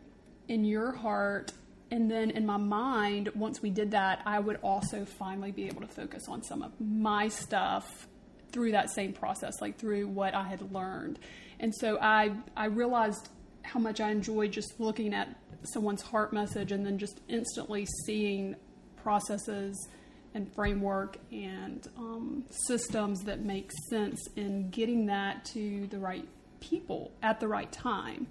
in 0.49 0.65
your 0.65 0.91
heart 0.93 1.53
and 1.91 2.11
then 2.11 2.31
in 2.31 2.45
my 2.45 2.59
mind, 2.59 3.31
once 3.35 3.63
we 3.63 3.71
did 3.71 3.93
that, 3.93 4.21
I 4.27 4.39
would 4.39 4.59
also 4.63 5.05
finally 5.05 5.53
be 5.53 5.67
able 5.67 5.81
to 5.81 5.89
focus 5.89 6.29
on 6.29 6.43
some 6.43 6.63
of 6.63 6.73
my 6.81 7.29
stuff 7.29 8.07
through 8.53 8.73
that 8.73 8.91
same 8.91 9.13
process, 9.13 9.61
like 9.61 9.79
through 9.79 10.09
what 10.09 10.35
I 10.35 10.45
had 10.45 10.73
learned. 10.73 11.19
And 11.61 11.75
so 11.75 11.99
I 12.01 12.33
I 12.57 12.67
realized 12.67 13.29
how 13.63 13.81
much 13.81 14.01
I 14.01 14.11
enjoyed 14.11 14.53
just 14.53 14.79
looking 14.79 15.15
at 15.15 15.37
someone's 15.63 16.03
heart 16.03 16.33
message 16.33 16.73
and 16.73 16.85
then 16.85 16.99
just 16.99 17.21
instantly 17.29 17.87
seeing 18.07 18.57
processes 19.03 19.89
and 20.35 20.53
framework 20.55 21.19
and 21.33 21.87
um, 21.97 22.45
systems 22.51 23.21
that 23.25 23.41
make 23.41 23.71
sense 23.91 24.21
in 24.37 24.71
getting 24.71 25.07
that 25.07 25.45
to 25.45 25.87
the 25.89 25.99
right 25.99 26.27
people 26.61 27.13
at 27.23 27.41
the 27.41 27.49
right 27.49 27.71
time. 27.73 28.27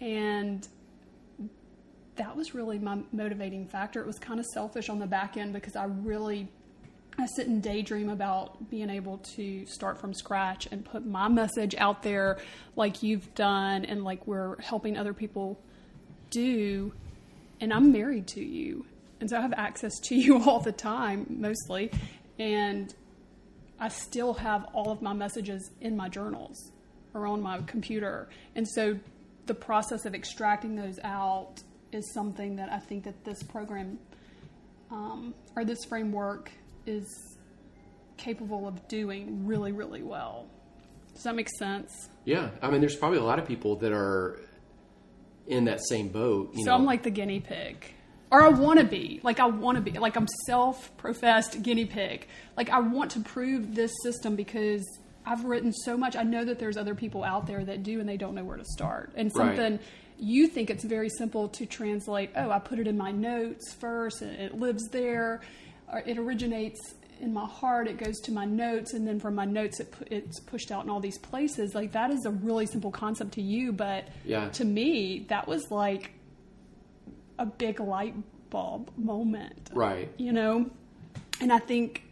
And 0.00 0.66
that 2.16 2.36
was 2.36 2.54
really 2.54 2.78
my 2.78 2.98
motivating 3.12 3.66
factor. 3.66 4.00
It 4.00 4.06
was 4.06 4.18
kind 4.18 4.38
of 4.38 4.46
selfish 4.46 4.88
on 4.88 4.98
the 4.98 5.06
back 5.06 5.36
end 5.36 5.52
because 5.52 5.76
I 5.76 5.84
really 5.84 6.48
I 7.18 7.26
sit 7.26 7.46
and 7.46 7.62
daydream 7.62 8.08
about 8.08 8.70
being 8.70 8.88
able 8.88 9.18
to 9.36 9.66
start 9.66 10.00
from 10.00 10.14
scratch 10.14 10.66
and 10.70 10.84
put 10.84 11.04
my 11.04 11.28
message 11.28 11.74
out 11.74 12.02
there 12.02 12.38
like 12.74 13.02
you've 13.02 13.34
done 13.34 13.84
and 13.84 14.02
like 14.02 14.26
we're 14.26 14.60
helping 14.60 14.96
other 14.96 15.12
people 15.12 15.60
do. 16.30 16.92
And 17.60 17.72
I'm 17.72 17.92
married 17.92 18.26
to 18.28 18.40
you. 18.42 18.86
And 19.20 19.28
so 19.28 19.36
I 19.36 19.40
have 19.42 19.52
access 19.52 19.92
to 20.04 20.14
you 20.16 20.42
all 20.42 20.60
the 20.60 20.72
time, 20.72 21.26
mostly. 21.28 21.90
And 22.38 22.94
I 23.78 23.88
still 23.88 24.34
have 24.34 24.64
all 24.72 24.90
of 24.90 25.02
my 25.02 25.12
messages 25.12 25.70
in 25.80 25.96
my 25.96 26.08
journals 26.08 26.72
or 27.14 27.26
on 27.26 27.42
my 27.42 27.60
computer. 27.62 28.28
And 28.56 28.66
so 28.66 28.98
the 29.46 29.54
process 29.54 30.06
of 30.06 30.14
extracting 30.14 30.76
those 30.76 30.98
out 31.04 31.62
is 31.92 32.12
something 32.12 32.56
that 32.56 32.70
I 32.70 32.78
think 32.78 33.04
that 33.04 33.24
this 33.24 33.42
program 33.42 33.98
um, 34.90 35.34
or 35.56 35.64
this 35.64 35.84
framework 35.84 36.50
is 36.86 37.06
capable 38.16 38.68
of 38.68 38.86
doing 38.88 39.46
really, 39.46 39.72
really 39.72 40.02
well. 40.02 40.46
Does 41.14 41.24
that 41.24 41.34
make 41.34 41.48
sense? 41.58 42.08
Yeah, 42.24 42.50
I 42.60 42.70
mean, 42.70 42.80
there's 42.80 42.96
probably 42.96 43.18
a 43.18 43.24
lot 43.24 43.38
of 43.38 43.46
people 43.46 43.76
that 43.76 43.92
are 43.92 44.40
in 45.46 45.64
that 45.64 45.80
same 45.84 46.08
boat. 46.08 46.54
so 46.54 46.64
know. 46.64 46.74
I'm 46.74 46.84
like 46.84 47.02
the 47.02 47.10
guinea 47.10 47.40
pig. 47.40 47.94
Or 48.30 48.42
I 48.42 48.48
want 48.48 48.78
to 48.78 48.86
be. 48.86 49.20
Like, 49.22 49.40
I 49.40 49.46
want 49.46 49.76
to 49.76 49.82
be. 49.82 49.98
Like, 49.98 50.16
I'm 50.16 50.26
self 50.46 50.96
professed 50.96 51.62
guinea 51.62 51.84
pig. 51.84 52.26
Like, 52.56 52.70
I 52.70 52.80
want 52.80 53.10
to 53.10 53.20
prove 53.20 53.74
this 53.74 53.92
system 54.02 54.36
because 54.36 54.82
I've 55.26 55.44
written 55.44 55.70
so 55.70 55.98
much. 55.98 56.16
I 56.16 56.22
know 56.22 56.42
that 56.44 56.58
there's 56.58 56.78
other 56.78 56.94
people 56.94 57.24
out 57.24 57.46
there 57.46 57.62
that 57.62 57.82
do 57.82 58.00
and 58.00 58.08
they 58.08 58.16
don't 58.16 58.34
know 58.34 58.44
where 58.44 58.56
to 58.56 58.64
start. 58.64 59.12
And 59.16 59.30
something 59.32 59.72
Right. 59.72 59.80
You 60.22 60.46
think 60.46 60.70
it's 60.70 60.84
very 60.84 61.08
simple 61.08 61.48
to 61.48 61.66
translate, 61.66 62.30
oh, 62.36 62.50
I 62.50 62.58
put 62.58 62.78
it 62.78 62.86
in 62.86 62.96
my 62.96 63.10
notes 63.10 63.72
first 63.74 64.22
and 64.22 64.30
it 64.40 64.54
lives 64.58 64.88
there. 64.88 65.40
Or 65.92 65.98
it 66.06 66.16
originates 66.18 66.94
in 67.20 67.32
my 67.32 67.46
heart, 67.46 67.86
it 67.88 67.98
goes 67.98 68.18
to 68.20 68.32
my 68.32 68.44
notes, 68.44 68.94
and 68.94 69.06
then 69.06 69.20
from 69.20 69.34
my 69.34 69.44
notes, 69.44 69.78
it, 69.78 69.94
it's 70.10 70.40
pushed 70.40 70.72
out 70.72 70.82
in 70.84 70.90
all 70.90 70.98
these 71.00 71.18
places. 71.18 71.74
Like, 71.74 71.92
that 71.92 72.10
is 72.10 72.24
a 72.24 72.30
really 72.30 72.66
simple 72.66 72.90
concept 72.90 73.32
to 73.34 73.42
you, 73.42 73.72
but 73.72 74.08
Yeah. 74.24 74.48
to 74.50 74.64
me, 74.64 75.26
that 75.28 75.46
was 75.46 75.70
like 75.70 76.12
a 77.38 77.46
big 77.46 77.80
light 77.80 78.14
bulb 78.50 78.90
moment 78.98 79.70
right. 79.72 80.10
you 80.18 80.30
know 80.30 80.68
and 81.40 81.50
i 81.50 81.58
think 81.58 82.02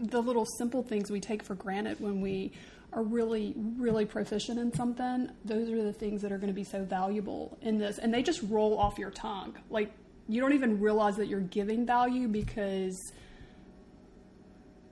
the 0.00 0.20
little 0.20 0.46
simple 0.58 0.82
things 0.82 1.10
we 1.10 1.20
take 1.20 1.42
for 1.42 1.54
granted 1.54 2.00
when 2.00 2.22
we 2.22 2.50
are 2.94 3.02
really 3.02 3.54
really 3.76 4.06
proficient 4.06 4.58
in 4.58 4.72
something 4.72 5.28
those 5.44 5.68
are 5.68 5.82
the 5.82 5.92
things 5.92 6.22
that 6.22 6.32
are 6.32 6.38
going 6.38 6.48
to 6.48 6.54
be 6.54 6.64
so 6.64 6.84
valuable 6.84 7.58
in 7.60 7.78
this. 7.78 7.98
And 7.98 8.12
they 8.12 8.22
just 8.22 8.42
roll 8.44 8.78
off 8.78 8.98
your 8.98 9.10
tongue. 9.10 9.56
Like 9.70 9.92
you 10.28 10.40
don't 10.40 10.52
even 10.52 10.80
realize 10.80 11.16
that 11.16 11.26
you're 11.26 11.40
giving 11.40 11.84
value 11.84 12.28
because 12.28 13.12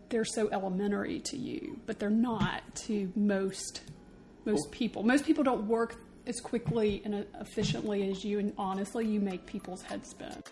they're 0.08 0.24
so 0.24 0.48
elementary 0.50 1.20
to 1.20 1.36
you 1.36 1.80
but 1.86 1.98
they're 1.98 2.10
not 2.10 2.62
to 2.74 3.10
most 3.14 3.82
most 4.44 4.72
people. 4.72 5.04
Most 5.04 5.24
people 5.24 5.44
don't 5.44 5.68
work 5.68 5.96
as 6.26 6.40
quickly 6.40 7.00
and 7.04 7.26
efficiently 7.40 8.10
as 8.10 8.24
you 8.24 8.38
and 8.38 8.52
honestly 8.58 9.06
you 9.06 9.20
make 9.20 9.46
people's 9.46 9.82
heads 9.82 10.10
spin 10.10 10.42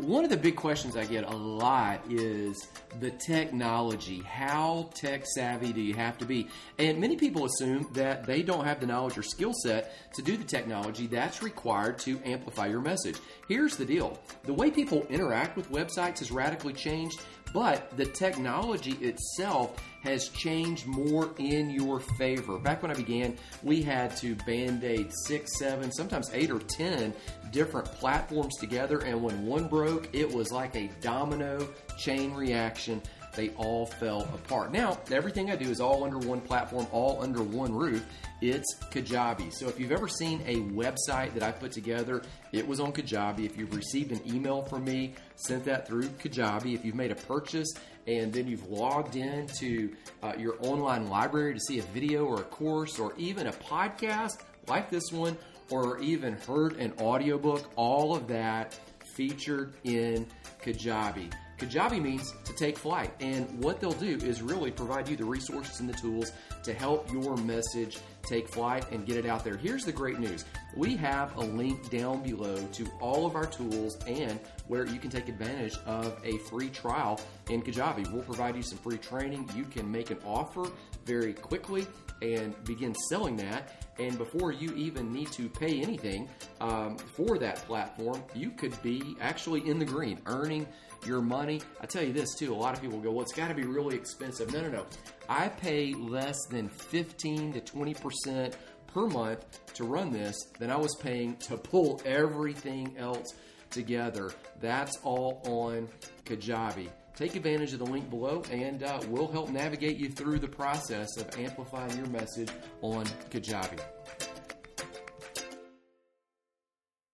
One 0.00 0.24
of 0.24 0.30
the 0.30 0.36
big 0.38 0.56
questions 0.56 0.96
I 0.96 1.04
get 1.04 1.24
a 1.24 1.36
lot 1.36 2.00
is 2.08 2.68
the 3.00 3.10
technology. 3.10 4.20
How 4.20 4.88
tech 4.94 5.26
savvy 5.26 5.74
do 5.74 5.82
you 5.82 5.92
have 5.92 6.16
to 6.18 6.24
be? 6.24 6.48
And 6.78 6.98
many 6.98 7.16
people 7.16 7.44
assume 7.44 7.86
that 7.92 8.24
they 8.24 8.42
don't 8.42 8.64
have 8.64 8.80
the 8.80 8.86
knowledge 8.86 9.18
or 9.18 9.22
skill 9.22 9.52
set 9.62 9.92
to 10.14 10.22
do 10.22 10.38
the 10.38 10.44
technology 10.44 11.06
that's 11.06 11.42
required 11.42 11.98
to 12.00 12.18
amplify 12.24 12.66
your 12.66 12.80
message. 12.80 13.16
Here's 13.46 13.76
the 13.76 13.84
deal 13.84 14.18
the 14.44 14.54
way 14.54 14.70
people 14.70 15.06
interact 15.10 15.54
with 15.54 15.70
websites 15.70 16.20
has 16.20 16.30
radically 16.30 16.72
changed, 16.72 17.20
but 17.52 17.94
the 17.98 18.06
technology 18.06 18.92
itself 19.02 19.76
has 20.02 20.28
changed 20.28 20.86
more 20.86 21.30
in 21.38 21.70
your 21.70 22.00
favor. 22.00 22.58
Back 22.58 22.82
when 22.82 22.90
I 22.90 22.94
began, 22.94 23.36
we 23.62 23.82
had 23.82 24.16
to 24.18 24.34
band 24.46 24.82
aid 24.84 25.10
six, 25.26 25.58
seven, 25.58 25.92
sometimes 25.92 26.30
eight 26.32 26.50
or 26.50 26.58
ten 26.58 27.12
different 27.52 27.86
platforms 27.92 28.56
together, 28.56 29.00
and 29.00 29.22
when 29.22 29.44
one 29.44 29.68
broke, 29.68 30.08
it 30.12 30.30
was 30.30 30.52
like 30.52 30.74
a 30.76 30.88
domino 31.00 31.68
chain 31.98 32.32
reaction. 32.34 33.02
They 33.34 33.50
all 33.50 33.86
fell 33.86 34.22
apart. 34.34 34.72
Now, 34.72 34.98
everything 35.10 35.50
I 35.50 35.56
do 35.56 35.70
is 35.70 35.80
all 35.80 36.04
under 36.04 36.18
one 36.18 36.40
platform, 36.40 36.86
all 36.92 37.22
under 37.22 37.42
one 37.42 37.72
roof. 37.72 38.04
It's 38.40 38.76
Kajabi. 38.90 39.52
So 39.52 39.68
if 39.68 39.78
you've 39.78 39.92
ever 39.92 40.08
seen 40.08 40.42
a 40.46 40.56
website 40.72 41.34
that 41.34 41.42
I 41.42 41.52
put 41.52 41.72
together, 41.72 42.22
it 42.52 42.66
was 42.66 42.80
on 42.80 42.92
Kajabi. 42.92 43.44
If 43.44 43.56
you've 43.56 43.74
received 43.74 44.12
an 44.12 44.20
email 44.26 44.62
from 44.62 44.84
me, 44.84 45.14
sent 45.36 45.64
that 45.66 45.86
through 45.86 46.04
Kajabi. 46.08 46.74
If 46.74 46.84
you've 46.84 46.94
made 46.94 47.12
a 47.12 47.16
purchase 47.16 47.72
and 48.06 48.32
then 48.32 48.48
you've 48.48 48.68
logged 48.68 49.16
into 49.16 49.94
uh, 50.22 50.32
your 50.38 50.56
online 50.60 51.08
library 51.08 51.54
to 51.54 51.60
see 51.60 51.78
a 51.78 51.82
video 51.82 52.24
or 52.24 52.40
a 52.40 52.44
course 52.44 52.98
or 52.98 53.12
even 53.16 53.46
a 53.46 53.52
podcast 53.52 54.38
like 54.66 54.90
this 54.90 55.10
one, 55.12 55.36
or 55.70 55.98
even 56.00 56.34
heard 56.34 56.76
an 56.76 56.92
audiobook, 57.00 57.70
all 57.76 58.14
of 58.14 58.26
that 58.28 58.76
featured 59.14 59.74
in 59.84 60.26
Kajabi. 60.62 61.32
Kajabi 61.60 62.00
means 62.00 62.34
to 62.44 62.54
take 62.54 62.78
flight, 62.78 63.12
and 63.20 63.46
what 63.62 63.80
they'll 63.80 63.92
do 63.92 64.16
is 64.22 64.40
really 64.40 64.70
provide 64.70 65.06
you 65.08 65.16
the 65.16 65.24
resources 65.24 65.80
and 65.80 65.88
the 65.88 65.92
tools 65.92 66.32
to 66.62 66.72
help 66.72 67.12
your 67.12 67.36
message 67.36 67.98
take 68.22 68.48
flight 68.48 68.90
and 68.90 69.04
get 69.04 69.16
it 69.16 69.26
out 69.26 69.44
there. 69.44 69.56
Here's 69.56 69.84
the 69.84 69.92
great 69.92 70.18
news 70.18 70.46
we 70.74 70.96
have 70.96 71.36
a 71.36 71.40
link 71.40 71.90
down 71.90 72.22
below 72.22 72.56
to 72.56 72.86
all 73.00 73.26
of 73.26 73.34
our 73.34 73.44
tools 73.44 73.98
and 74.06 74.40
where 74.68 74.86
you 74.86 74.98
can 74.98 75.10
take 75.10 75.28
advantage 75.28 75.76
of 75.84 76.18
a 76.24 76.38
free 76.48 76.70
trial 76.70 77.20
in 77.50 77.60
Kajabi. 77.60 78.10
We'll 78.10 78.22
provide 78.22 78.56
you 78.56 78.62
some 78.62 78.78
free 78.78 78.98
training. 78.98 79.50
You 79.54 79.64
can 79.64 79.90
make 79.90 80.10
an 80.10 80.18
offer 80.24 80.66
very 81.04 81.34
quickly 81.34 81.86
and 82.22 82.54
begin 82.64 82.94
selling 83.08 83.36
that. 83.38 83.84
And 83.98 84.16
before 84.16 84.52
you 84.52 84.72
even 84.74 85.12
need 85.12 85.30
to 85.32 85.48
pay 85.48 85.82
anything 85.82 86.28
um, 86.60 86.96
for 86.98 87.36
that 87.38 87.56
platform, 87.66 88.22
you 88.34 88.50
could 88.50 88.80
be 88.82 89.16
actually 89.20 89.68
in 89.68 89.78
the 89.78 89.84
green, 89.84 90.20
earning 90.26 90.66
your 91.06 91.20
money. 91.20 91.60
I 91.80 91.86
tell 91.86 92.02
you 92.02 92.12
this 92.12 92.34
too, 92.34 92.52
a 92.52 92.54
lot 92.54 92.74
of 92.74 92.82
people 92.82 92.98
go, 92.98 93.10
well, 93.10 93.22
it's 93.22 93.32
got 93.32 93.48
to 93.48 93.54
be 93.54 93.64
really 93.64 93.96
expensive. 93.96 94.52
No, 94.52 94.62
no, 94.62 94.68
no. 94.68 94.86
I 95.28 95.48
pay 95.48 95.94
less 95.94 96.38
than 96.46 96.68
15 96.68 97.54
to 97.54 97.60
20% 97.60 98.54
per 98.92 99.06
month 99.06 99.74
to 99.74 99.84
run 99.84 100.10
this 100.12 100.36
than 100.58 100.70
I 100.70 100.76
was 100.76 100.94
paying 100.96 101.36
to 101.36 101.56
pull 101.56 102.00
everything 102.04 102.94
else 102.98 103.34
together. 103.70 104.32
That's 104.60 104.96
all 105.02 105.40
on 105.44 105.88
Kajabi. 106.24 106.88
Take 107.14 107.36
advantage 107.36 107.72
of 107.72 107.80
the 107.80 107.86
link 107.86 108.08
below, 108.08 108.42
and 108.50 108.82
uh, 108.82 109.00
we'll 109.08 109.30
help 109.30 109.50
navigate 109.50 109.98
you 109.98 110.08
through 110.08 110.38
the 110.38 110.48
process 110.48 111.16
of 111.18 111.38
amplifying 111.38 111.96
your 111.96 112.06
message 112.06 112.50
on 112.80 113.04
Kajabi. 113.30 113.78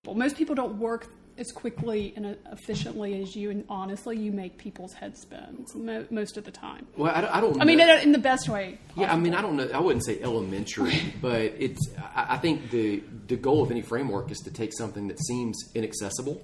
Well, 0.05 0.15
most 0.15 0.37
people 0.37 0.55
don't 0.55 0.79
work 0.79 1.09
as 1.39 1.53
quickly 1.53 2.13
and 2.17 2.27
uh, 2.27 2.35
efficiently 2.53 3.21
as 3.23 3.37
you, 3.37 3.51
and 3.51 3.65
honestly, 3.69 4.17
you 4.19 4.33
make 4.33 4.57
people's 4.59 4.95
heads 4.95 5.21
spin 5.21 5.65
mo- 5.75 6.07
most 6.11 6.37
of 6.37 6.45
the 6.45 6.51
time. 6.51 6.87
Well, 6.97 7.13
I, 7.15 7.21
don't- 7.21 7.35
I 7.37 7.41
don't. 7.41 7.61
I 7.63 7.65
mean, 7.65 7.81
in, 7.81 7.89
in 8.01 8.13
the 8.13 8.19
best 8.19 8.49
way. 8.49 8.79
Yeah, 8.97 9.13
I 9.13 9.17
mean, 9.17 9.35
I 9.35 9.43
don't 9.43 9.57
know. 9.57 9.69
I 9.73 9.79
wouldn't 9.81 10.05
say 10.05 10.21
elementary, 10.23 11.13
but 11.21 11.41
it's. 11.41 11.91
I, 12.15 12.35
I 12.35 12.39
think 12.39 12.71
the 12.71 13.03
the 13.29 13.37
goal 13.37 13.63
of 13.63 13.71
any 13.71 13.83
framework 13.83 14.31
is 14.31 14.39
to 14.41 14.51
take 14.51 14.73
something 14.73 15.09
that 15.09 15.23
seems 15.25 15.57
inaccessible, 15.75 16.41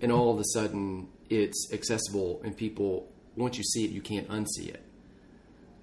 and 0.00 0.12
all 0.12 0.32
of 0.32 0.38
a 0.40 0.44
sudden 0.52 1.08
it's 1.30 1.70
accessible, 1.72 2.40
and 2.44 2.56
people 2.56 3.08
once 3.36 3.56
you 3.56 3.64
see 3.64 3.84
it, 3.84 3.90
you 3.90 4.02
can't 4.02 4.28
unsee 4.28 4.68
it. 4.68 4.82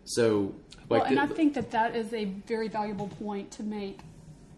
So, 0.05 0.53
like, 0.89 1.01
well, 1.01 1.03
and 1.05 1.17
the- 1.17 1.21
I 1.21 1.27
think 1.27 1.53
that 1.55 1.71
that 1.71 1.95
is 1.95 2.13
a 2.13 2.25
very 2.25 2.67
valuable 2.67 3.07
point 3.07 3.51
to 3.53 3.63
make 3.63 3.99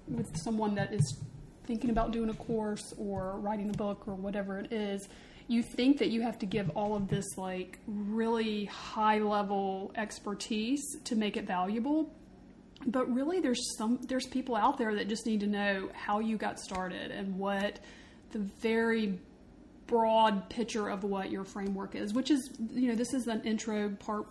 with 0.07 0.35
someone 0.37 0.75
that 0.75 0.93
is 0.93 1.17
thinking 1.65 1.89
about 1.89 2.11
doing 2.11 2.29
a 2.29 2.33
course 2.33 2.93
or 2.97 3.39
writing 3.39 3.69
a 3.69 3.77
book 3.77 4.07
or 4.07 4.15
whatever 4.15 4.59
it 4.59 4.71
is. 4.71 5.07
You 5.47 5.63
think 5.63 5.99
that 5.99 6.09
you 6.09 6.21
have 6.21 6.39
to 6.39 6.45
give 6.45 6.69
all 6.71 6.95
of 6.95 7.07
this 7.07 7.37
like 7.37 7.79
really 7.87 8.65
high 8.65 9.19
level 9.19 9.91
expertise 9.95 10.81
to 11.05 11.15
make 11.15 11.35
it 11.35 11.45
valuable, 11.45 12.13
but 12.85 13.11
really 13.13 13.39
there's 13.39 13.75
some 13.77 13.99
there's 14.07 14.25
people 14.27 14.55
out 14.55 14.77
there 14.77 14.95
that 14.95 15.07
just 15.07 15.25
need 15.25 15.41
to 15.41 15.47
know 15.47 15.89
how 15.93 16.19
you 16.19 16.37
got 16.37 16.59
started 16.59 17.11
and 17.11 17.37
what 17.37 17.79
the 18.31 18.39
very 18.39 19.19
broad 19.87 20.49
picture 20.49 20.89
of 20.89 21.03
what 21.03 21.31
your 21.31 21.43
framework 21.43 21.95
is 21.95 22.13
which 22.13 22.31
is 22.31 22.49
you 22.71 22.87
know 22.87 22.95
this 22.95 23.13
is 23.13 23.27
an 23.27 23.41
intro 23.41 23.89
part 23.89 24.25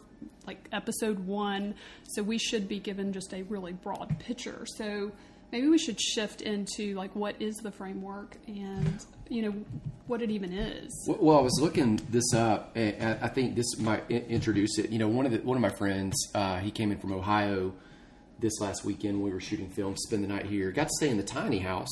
like 0.46 0.66
episode 0.72 1.18
one 1.20 1.74
so 2.08 2.22
we 2.22 2.38
should 2.38 2.66
be 2.66 2.78
given 2.78 3.12
just 3.12 3.34
a 3.34 3.42
really 3.42 3.72
broad 3.72 4.18
picture 4.18 4.64
so 4.66 5.12
maybe 5.52 5.68
we 5.68 5.78
should 5.78 6.00
shift 6.00 6.42
into 6.42 6.94
like 6.94 7.14
what 7.14 7.34
is 7.40 7.56
the 7.56 7.70
framework 7.70 8.36
and 8.46 9.04
you 9.28 9.42
know 9.42 9.54
what 10.06 10.22
it 10.22 10.30
even 10.30 10.52
is 10.52 10.90
Well, 11.06 11.38
I 11.38 11.40
was 11.40 11.58
looking 11.60 12.00
this 12.10 12.34
up, 12.34 12.72
and 12.74 13.18
I 13.22 13.28
think 13.28 13.54
this 13.54 13.78
might 13.78 14.10
introduce 14.10 14.76
it. 14.78 14.90
You 14.90 14.98
know, 14.98 15.08
one 15.08 15.24
of 15.24 15.30
the 15.30 15.38
one 15.38 15.56
of 15.56 15.62
my 15.62 15.70
friends, 15.70 16.16
uh, 16.34 16.58
he 16.58 16.72
came 16.72 16.90
in 16.90 16.98
from 16.98 17.12
Ohio 17.12 17.72
this 18.40 18.60
last 18.60 18.84
weekend. 18.84 19.22
We 19.22 19.30
were 19.30 19.40
shooting 19.40 19.68
film, 19.68 19.96
spend 19.96 20.24
the 20.24 20.28
night 20.28 20.46
here. 20.46 20.72
Got 20.72 20.88
to 20.88 20.94
stay 20.96 21.10
in 21.10 21.16
the 21.16 21.22
tiny 21.22 21.60
house, 21.60 21.90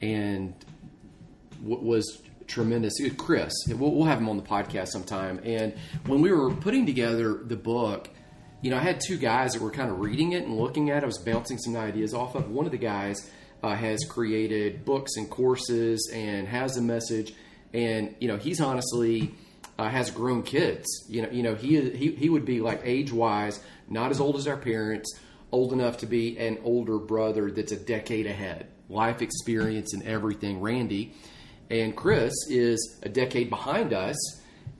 and 0.00 0.54
what 1.60 1.82
was 1.82 2.22
tremendous. 2.46 2.94
Chris, 3.16 3.52
we'll, 3.68 3.92
we'll 3.92 4.06
have 4.06 4.18
him 4.18 4.28
on 4.28 4.36
the 4.36 4.42
podcast 4.42 4.88
sometime. 4.88 5.40
And 5.44 5.74
when 6.06 6.20
we 6.20 6.32
were 6.32 6.50
putting 6.52 6.86
together 6.86 7.34
the 7.34 7.56
book, 7.56 8.10
you 8.62 8.70
know, 8.70 8.76
I 8.76 8.80
had 8.80 9.00
two 9.00 9.16
guys 9.16 9.52
that 9.52 9.62
were 9.62 9.70
kind 9.70 9.90
of 9.90 10.00
reading 10.00 10.32
it 10.32 10.44
and 10.44 10.56
looking 10.56 10.90
at 10.90 10.98
it. 10.98 11.02
I 11.04 11.06
was 11.06 11.18
bouncing 11.18 11.58
some 11.58 11.76
ideas 11.76 12.12
off 12.14 12.34
of. 12.34 12.50
One 12.50 12.66
of 12.66 12.72
the 12.72 12.78
guys 12.78 13.30
uh, 13.62 13.74
has 13.74 14.04
created 14.04 14.84
books 14.84 15.16
and 15.16 15.30
courses 15.30 16.10
and 16.12 16.46
has 16.46 16.76
a 16.76 16.82
message, 16.82 17.34
and 17.72 18.14
you 18.20 18.28
know, 18.28 18.36
he's 18.36 18.60
honestly 18.60 19.34
uh, 19.78 19.88
has 19.88 20.10
grown 20.10 20.42
kids. 20.42 20.86
You 21.08 21.22
know, 21.22 21.30
you 21.30 21.42
know, 21.42 21.54
he 21.54 21.90
he 21.90 22.12
he 22.12 22.28
would 22.28 22.44
be 22.44 22.60
like 22.60 22.82
age 22.84 23.12
wise, 23.12 23.60
not 23.88 24.10
as 24.10 24.20
old 24.20 24.36
as 24.36 24.46
our 24.46 24.56
parents, 24.56 25.18
old 25.52 25.72
enough 25.72 25.98
to 25.98 26.06
be 26.06 26.38
an 26.38 26.58
older 26.62 26.98
brother 26.98 27.50
that's 27.50 27.72
a 27.72 27.78
decade 27.78 28.26
ahead, 28.26 28.66
life 28.88 29.22
experience 29.22 29.94
and 29.94 30.02
everything. 30.02 30.60
Randy 30.60 31.14
and 31.70 31.96
Chris 31.96 32.34
is 32.48 32.98
a 33.02 33.08
decade 33.08 33.48
behind 33.48 33.92
us 33.92 34.16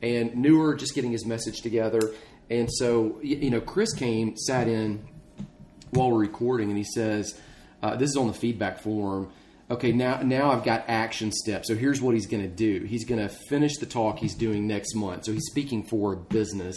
and 0.03 0.35
newer, 0.37 0.75
just 0.75 0.95
getting 0.95 1.13
his 1.13 1.25
message 1.25 1.61
together. 1.61 2.01
And 2.51 2.69
so, 2.71 3.19
you 3.23 3.49
know, 3.49 3.61
Chris 3.61 3.95
came, 3.95 4.37
sat 4.37 4.67
in 4.67 5.07
while 5.91 6.11
we're 6.11 6.19
recording, 6.19 6.69
and 6.69 6.77
he 6.77 6.85
says, 6.85 7.39
uh, 7.83 7.97
"This 7.97 8.11
is 8.11 8.17
on 8.17 8.27
the 8.27 8.35
feedback 8.35 8.81
form." 8.81 9.31
Okay, 9.71 9.93
now 9.93 10.21
now 10.23 10.51
I've 10.51 10.65
got 10.65 10.85
action 10.89 11.31
steps. 11.31 11.69
So 11.69 11.77
here's 11.77 12.03
what 12.03 12.15
he's 12.15 12.27
going 12.27 12.43
to 12.43 12.49
do. 12.49 12.85
He's 12.87 13.05
going 13.05 13.21
to 13.21 13.29
finish 13.29 13.77
the 13.77 13.87
talk 13.87 14.19
he's 14.19 14.35
doing 14.35 14.67
next 14.67 14.97
month. 14.97 15.27
So 15.27 15.33
he's 15.33 15.47
speaking 15.47 15.85
for 15.85 16.13
a 16.13 16.17
business. 16.17 16.77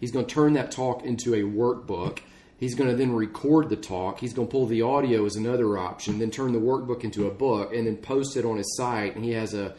He's 0.00 0.10
going 0.10 0.26
to 0.26 0.34
turn 0.34 0.54
that 0.54 0.72
talk 0.72 1.04
into 1.04 1.34
a 1.34 1.42
workbook. 1.42 2.18
He's 2.58 2.74
going 2.74 2.90
to 2.90 2.96
then 2.96 3.12
record 3.12 3.68
the 3.68 3.76
talk. 3.76 4.18
He's 4.18 4.32
going 4.32 4.48
to 4.48 4.50
pull 4.50 4.66
the 4.66 4.82
audio 4.82 5.24
as 5.24 5.36
another 5.36 5.78
option, 5.78 6.18
then 6.18 6.32
turn 6.32 6.52
the 6.52 6.58
workbook 6.58 7.04
into 7.04 7.28
a 7.28 7.30
book, 7.30 7.72
and 7.72 7.86
then 7.86 7.96
post 7.96 8.36
it 8.36 8.44
on 8.44 8.56
his 8.56 8.76
site. 8.76 9.14
And 9.14 9.24
he 9.24 9.30
has 9.32 9.54
a 9.54 9.74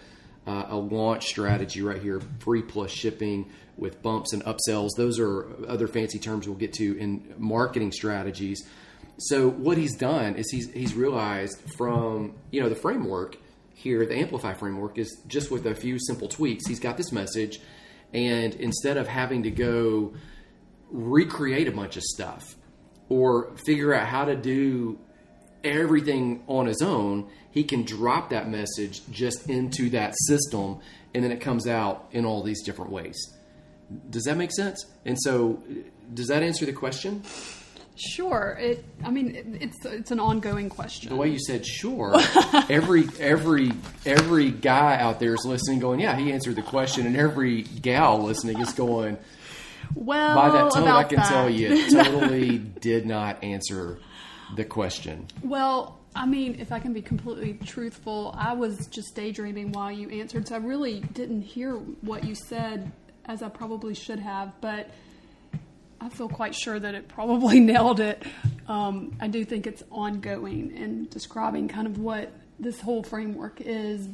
uh, 0.48 0.66
a 0.70 0.78
launch 0.78 1.28
strategy 1.28 1.82
right 1.82 2.02
here, 2.02 2.22
free 2.40 2.62
plus 2.62 2.92
shipping 2.92 3.50
with 3.78 4.02
bumps 4.02 4.34
and 4.34 4.44
upsells. 4.46 4.90
Those 4.98 5.20
are 5.20 5.48
other 5.68 5.88
fancy 5.88 6.20
terms 6.20 6.48
we'll 6.48 6.58
get 6.58 6.74
to 6.74 6.98
in 6.98 7.34
marketing 7.38 7.92
strategies. 7.92 8.68
So 9.18 9.50
what 9.50 9.78
he's 9.78 9.96
done 9.96 10.36
is 10.36 10.50
he's 10.50 10.72
he's 10.72 10.94
realized 10.94 11.60
from 11.78 12.36
you 12.52 12.62
know 12.62 12.70
the 12.70 12.76
framework 12.76 13.38
here, 13.74 14.06
the 14.06 14.16
Amplify 14.16 14.54
framework 14.56 14.98
is 14.98 15.22
just 15.28 15.52
with 15.52 15.66
a 15.66 15.74
few 15.74 15.98
simple 16.00 16.28
tweaks. 16.28 16.68
He's 16.68 16.80
got 16.80 16.98
this 16.98 17.12
message, 17.14 17.62
and 18.14 18.54
instead 18.56 18.98
of 18.98 19.08
having 19.08 19.44
to 19.44 19.52
go 19.52 20.14
recreate 20.92 21.68
a 21.68 21.72
bunch 21.72 21.96
of 21.96 22.04
stuff 22.04 22.56
or 23.08 23.56
figure 23.66 23.94
out 23.94 24.08
how 24.08 24.26
to 24.26 24.36
do 24.36 25.00
everything 25.64 26.44
on 26.48 26.66
his 26.66 26.82
own, 26.82 27.28
he 27.52 27.64
can 27.64 27.84
drop 27.84 28.30
that 28.30 28.50
message 28.50 29.02
just 29.12 29.50
into 29.50 29.90
that 29.92 30.14
system 30.28 30.80
and 31.14 31.24
then 31.24 31.32
it 31.32 31.42
comes 31.42 31.68
out 31.68 32.08
in 32.12 32.26
all 32.26 32.44
these 32.44 32.64
different 32.64 32.92
ways. 32.92 33.18
Does 34.10 34.24
that 34.24 34.38
make 34.38 34.52
sense? 34.52 34.86
And 35.06 35.18
so, 35.20 35.62
does 36.14 36.28
that 36.28 36.44
answer 36.44 36.66
the 36.66 36.74
question? 36.74 37.24
sure 38.02 38.58
it 38.62 38.86
i 39.04 39.10
mean 39.12 39.36
it, 39.36 39.46
it's 39.62 39.86
it's 39.86 40.12
an 40.12 40.22
ongoing 40.22 40.70
question 40.70 41.10
The 41.10 41.18
way 41.18 41.30
you 41.30 41.40
said 41.40 41.66
sure, 41.66 42.16
every 42.70 43.10
every 43.20 43.74
every 44.06 44.52
guy 44.52 44.98
out 44.98 45.20
there 45.20 45.34
is 45.34 45.44
listening, 45.46 45.80
going, 45.80 46.00
"Yeah, 46.00 46.16
he 46.16 46.32
answered 46.32 46.56
the 46.56 46.62
question," 46.62 47.06
and 47.06 47.18
every 47.18 47.64
gal 47.64 48.20
listening 48.22 48.60
is 48.62 48.72
going, 48.72 49.18
well 49.96 50.36
"By 50.36 50.50
that 50.50 50.72
tone, 50.72 50.88
I 50.88 51.04
can 51.04 51.18
that. 51.18 51.28
tell 51.28 51.50
you, 51.50 51.74
it 51.74 51.92
totally 51.92 52.58
did 52.58 53.06
not 53.06 53.44
answer 53.44 54.00
the 54.56 54.66
question." 54.66 55.28
Well, 55.44 56.00
I 56.16 56.26
mean, 56.26 56.58
if 56.60 56.72
I 56.72 56.80
can 56.80 56.94
be 56.94 57.02
completely 57.02 57.54
truthful, 57.66 58.34
I 58.38 58.54
was 58.54 58.88
just 58.88 59.16
daydreaming 59.16 59.72
while 59.72 59.92
you 59.92 60.10
answered, 60.10 60.48
so 60.48 60.56
I 60.56 60.58
really 60.58 61.02
didn't 61.02 61.42
hear 61.42 61.76
what 61.76 62.24
you 62.24 62.36
said 62.36 62.92
as 63.26 63.44
I 63.44 63.50
probably 63.50 63.94
should 63.94 64.20
have, 64.20 64.52
but 64.60 64.90
I 66.02 66.10
feel 66.10 66.30
quite 66.30 66.56
sure 66.56 66.80
that 66.80 66.96
it 66.96 67.08
probably 67.08 67.60
nailed 67.72 68.00
it. 68.00 68.24
Um, 68.68 69.16
I 69.20 69.28
do 69.28 69.46
think 69.46 69.68
it's 69.68 69.84
ongoing 69.92 70.76
and 70.76 71.10
describing 71.10 71.68
kind 71.68 71.88
of 71.88 72.00
what 72.00 72.32
this 72.60 72.82
whole 72.82 73.04
framework 73.04 73.62
is. 73.62 74.08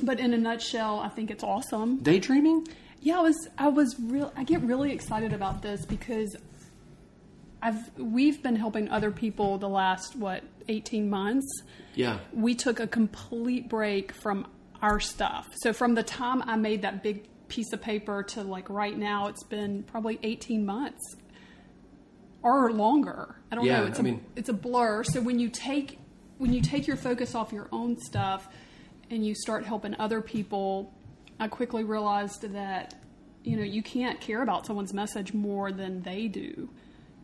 But 0.00 0.20
in 0.20 0.32
a 0.32 0.38
nutshell, 0.38 1.00
I 1.00 1.08
think 1.08 1.30
it's 1.30 1.42
awesome. 1.42 1.98
Daydreaming? 1.98 2.68
Yeah, 3.00 3.18
I 3.18 3.22
was 3.22 3.48
I 3.56 3.68
was 3.68 3.96
real 3.98 4.32
I 4.36 4.44
get 4.44 4.60
really 4.62 4.92
excited 4.92 5.32
about 5.32 5.62
this 5.62 5.84
because 5.86 6.36
I've 7.60 7.90
we've 7.98 8.42
been 8.42 8.56
helping 8.56 8.88
other 8.88 9.10
people 9.10 9.58
the 9.58 9.68
last 9.68 10.14
what 10.16 10.44
18 10.68 11.08
months. 11.10 11.46
Yeah. 11.94 12.18
We 12.32 12.54
took 12.54 12.78
a 12.80 12.86
complete 12.86 13.68
break 13.68 14.12
from 14.12 14.46
our 14.80 15.00
stuff. 15.00 15.48
So 15.62 15.72
from 15.72 15.94
the 15.94 16.02
time 16.04 16.42
I 16.42 16.56
made 16.56 16.82
that 16.82 17.02
big 17.02 17.26
piece 17.48 17.72
of 17.72 17.80
paper 17.80 18.22
to 18.22 18.42
like 18.42 18.68
right 18.70 18.96
now 18.96 19.26
it's 19.28 19.42
been 19.42 19.82
probably 19.82 20.18
18 20.22 20.64
months 20.66 21.16
or 22.42 22.70
longer. 22.72 23.36
I 23.50 23.56
don't 23.56 23.64
Yeah, 23.64 23.80
know. 23.80 23.86
It's 23.86 23.98
I 23.98 24.02
a 24.02 24.04
mean- 24.04 24.24
it's 24.36 24.48
a 24.48 24.52
blur. 24.54 25.02
So 25.04 25.20
when 25.20 25.38
you 25.38 25.48
take 25.48 25.98
when 26.38 26.52
you 26.52 26.60
take 26.60 26.86
your 26.86 26.96
focus 26.96 27.34
off 27.34 27.52
your 27.52 27.68
own 27.72 27.98
stuff 27.98 28.48
and 29.10 29.26
you 29.26 29.34
start 29.34 29.64
helping 29.64 29.96
other 29.98 30.20
people, 30.20 30.94
I 31.40 31.48
quickly 31.48 31.82
realized 31.82 32.42
that 32.52 32.94
you 33.42 33.56
know 33.56 33.64
you 33.64 33.82
can't 33.82 34.20
care 34.20 34.42
about 34.42 34.66
someone's 34.66 34.94
message 34.94 35.32
more 35.34 35.72
than 35.72 36.02
they 36.02 36.28
do. 36.28 36.68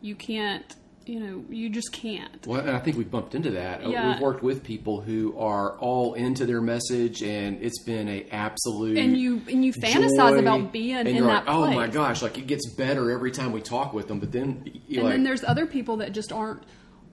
You 0.01 0.15
can't. 0.15 0.63
You 1.05 1.19
know, 1.19 1.45
you 1.51 1.69
just 1.69 1.91
can't. 1.91 2.47
Well, 2.47 2.61
and 2.61 2.71
I 2.71 2.79
think 2.79 2.97
we've 2.97 3.11
bumped 3.11 3.35
into 3.35 3.51
that. 3.51 3.85
Uh, 3.85 3.89
Yeah. 3.89 4.13
We've 4.13 4.21
worked 4.21 4.41
with 4.41 4.63
people 4.63 5.01
who 5.01 5.37
are 5.37 5.77
all 5.77 6.15
into 6.15 6.47
their 6.47 6.61
message, 6.61 7.21
and 7.21 7.61
it's 7.61 7.83
been 7.83 8.09
a 8.09 8.25
absolute. 8.31 8.97
And 8.97 9.15
you 9.15 9.39
and 9.47 9.63
you 9.63 9.71
fantasize 9.71 10.39
about 10.39 10.71
being 10.71 10.95
and 10.95 11.07
in 11.07 11.17
you're 11.17 11.27
that 11.27 11.45
like, 11.45 11.45
place. 11.45 11.55
Oh 11.55 11.71
my 11.71 11.87
gosh! 11.87 12.23
Like 12.23 12.39
it 12.39 12.47
gets 12.47 12.67
better 12.71 13.11
every 13.11 13.29
time 13.29 13.51
we 13.51 13.61
talk 13.61 13.93
with 13.93 14.07
them, 14.07 14.19
but 14.19 14.31
then 14.31 14.63
and 14.89 15.03
like, 15.03 15.11
then 15.13 15.23
there's 15.23 15.43
other 15.43 15.67
people 15.67 15.97
that 15.97 16.11
just 16.11 16.31
aren't 16.31 16.63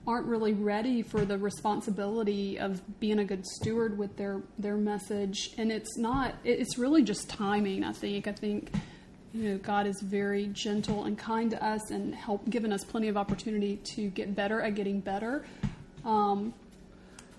aren't 0.07 0.25
really 0.25 0.53
ready 0.53 1.01
for 1.03 1.23
the 1.23 1.37
responsibility 1.37 2.57
of 2.59 2.81
being 2.99 3.19
a 3.19 3.25
good 3.25 3.45
steward 3.45 3.97
with 3.97 4.17
their 4.17 4.41
their 4.59 4.75
message 4.75 5.51
and 5.57 5.71
it's 5.71 5.97
not 5.97 6.35
it's 6.43 6.77
really 6.77 7.01
just 7.03 7.29
timing 7.29 7.85
i 7.85 7.91
think 7.93 8.27
i 8.27 8.33
think 8.33 8.69
you 9.33 9.49
know 9.49 9.57
god 9.57 9.87
is 9.87 9.99
very 10.01 10.47
gentle 10.47 11.05
and 11.05 11.17
kind 11.17 11.51
to 11.51 11.65
us 11.65 11.91
and 11.91 12.13
help 12.13 12.47
given 12.49 12.71
us 12.71 12.83
plenty 12.83 13.07
of 13.07 13.17
opportunity 13.17 13.77
to 13.77 14.09
get 14.09 14.35
better 14.35 14.61
at 14.61 14.75
getting 14.75 14.99
better. 14.99 15.43
Um, 16.05 16.53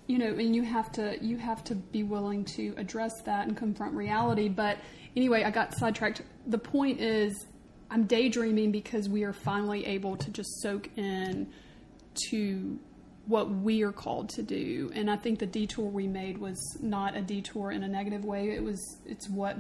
you 0.07 0.18
know 0.18 0.26
and 0.26 0.54
you 0.54 0.62
have 0.62 0.92
to 0.92 1.16
you 1.22 1.37
have 1.38 1.64
to 1.64 1.74
be 1.74 2.02
willing 2.02 2.44
to 2.44 2.74
address 2.76 3.22
that 3.22 3.46
and 3.46 3.57
confront 3.57 3.94
reality. 3.94 4.48
But 4.48 4.78
anyway 5.16 5.44
i 5.44 5.50
got 5.50 5.76
sidetracked. 5.76 6.22
The 6.46 6.59
point 6.59 7.00
is 7.00 7.46
i'm 7.90 8.04
daydreaming 8.04 8.72
because 8.72 9.09
we 9.09 9.22
are 9.22 9.33
finally 9.33 9.87
able 9.87 10.16
to 10.16 10.30
just 10.30 10.61
soak 10.61 10.90
in 10.96 11.50
to 12.30 12.78
what 13.26 13.50
we 13.50 13.83
are 13.83 13.92
called 13.92 14.28
to 14.30 14.42
do. 14.42 14.90
And 14.94 15.11
i 15.11 15.16
think 15.16 15.38
the 15.38 15.46
detour 15.46 15.88
we 15.88 16.07
made 16.07 16.38
was 16.38 16.59
not 16.83 17.16
a 17.16 17.22
detour 17.22 17.70
in 17.70 17.83
a 17.83 17.88
negative 17.88 18.24
way. 18.24 18.50
It 18.50 18.62
was 18.62 18.98
it's 19.07 19.30
what 19.30 19.57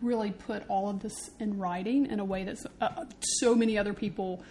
really 0.00 0.30
put 0.30 0.64
all 0.68 0.88
of 0.88 1.00
this 1.00 1.30
in 1.38 1.58
writing 1.58 2.06
in 2.06 2.20
a 2.20 2.24
way 2.24 2.44
that 2.44 2.58
uh, 2.80 3.04
so 3.20 3.54
many 3.54 3.76
other 3.76 3.92
people 3.92 4.42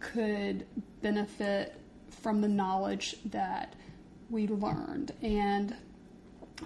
could 0.00 0.66
benefit 1.02 1.78
from 2.22 2.40
the 2.40 2.48
knowledge 2.48 3.16
that 3.26 3.74
we 4.30 4.46
learned 4.46 5.12
and 5.22 5.74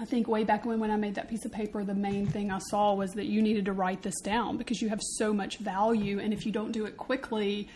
I 0.00 0.06
think 0.06 0.26
way 0.26 0.44
back 0.44 0.64
when, 0.64 0.80
when 0.80 0.90
I 0.90 0.96
made 0.96 1.16
that 1.16 1.28
piece 1.28 1.44
of 1.44 1.52
paper, 1.52 1.84
the 1.84 1.94
main 1.94 2.26
thing 2.26 2.50
I 2.50 2.58
saw 2.58 2.94
was 2.94 3.12
that 3.12 3.26
you 3.26 3.42
needed 3.42 3.66
to 3.66 3.72
write 3.72 4.02
this 4.02 4.20
down 4.20 4.56
because 4.56 4.80
you 4.80 4.88
have 4.88 5.00
so 5.02 5.34
much 5.34 5.58
value, 5.58 6.18
and 6.18 6.32
if 6.32 6.46
you 6.46 6.52
don't 6.52 6.72
do 6.72 6.86
it 6.86 6.96
quickly, 6.96 7.68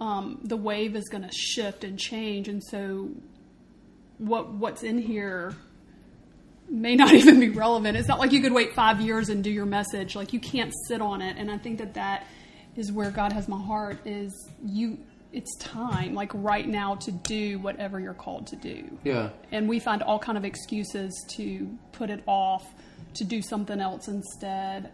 um, 0.00 0.40
the 0.42 0.56
wave 0.56 0.96
is 0.96 1.08
going 1.10 1.22
to 1.24 1.32
shift 1.32 1.84
and 1.84 1.98
change. 1.98 2.48
And 2.48 2.62
so, 2.62 3.10
what 4.16 4.50
what's 4.52 4.82
in 4.82 4.98
here 4.98 5.54
may 6.72 6.96
not 6.96 7.12
even 7.14 7.38
be 7.38 7.50
relevant. 7.50 7.96
It's 7.96 8.08
not 8.08 8.18
like 8.18 8.32
you 8.32 8.40
could 8.40 8.52
wait 8.52 8.74
five 8.74 9.00
years 9.00 9.28
and 9.28 9.44
do 9.44 9.50
your 9.50 9.66
message. 9.66 10.16
Like 10.16 10.32
you 10.32 10.40
can't 10.40 10.72
sit 10.88 11.00
on 11.00 11.22
it. 11.22 11.36
And 11.36 11.50
I 11.50 11.58
think 11.58 11.78
that 11.78 11.94
that 11.94 12.26
is 12.74 12.90
where 12.90 13.10
God 13.10 13.32
has 13.32 13.48
my 13.48 13.60
heart. 13.60 13.98
Is 14.04 14.48
you? 14.64 14.98
It's 15.32 15.56
time, 15.56 16.12
like 16.14 16.30
right 16.34 16.68
now, 16.68 16.96
to 16.96 17.10
do 17.10 17.58
whatever 17.60 17.98
you're 17.98 18.12
called 18.12 18.48
to 18.48 18.56
do 18.56 18.84
yeah, 19.02 19.30
and 19.50 19.66
we 19.66 19.78
find 19.78 20.02
all 20.02 20.18
kind 20.18 20.36
of 20.36 20.44
excuses 20.44 21.24
to 21.36 21.70
put 21.92 22.10
it 22.10 22.22
off 22.26 22.70
to 23.14 23.24
do 23.24 23.40
something 23.40 23.80
else 23.80 24.08
instead 24.08 24.90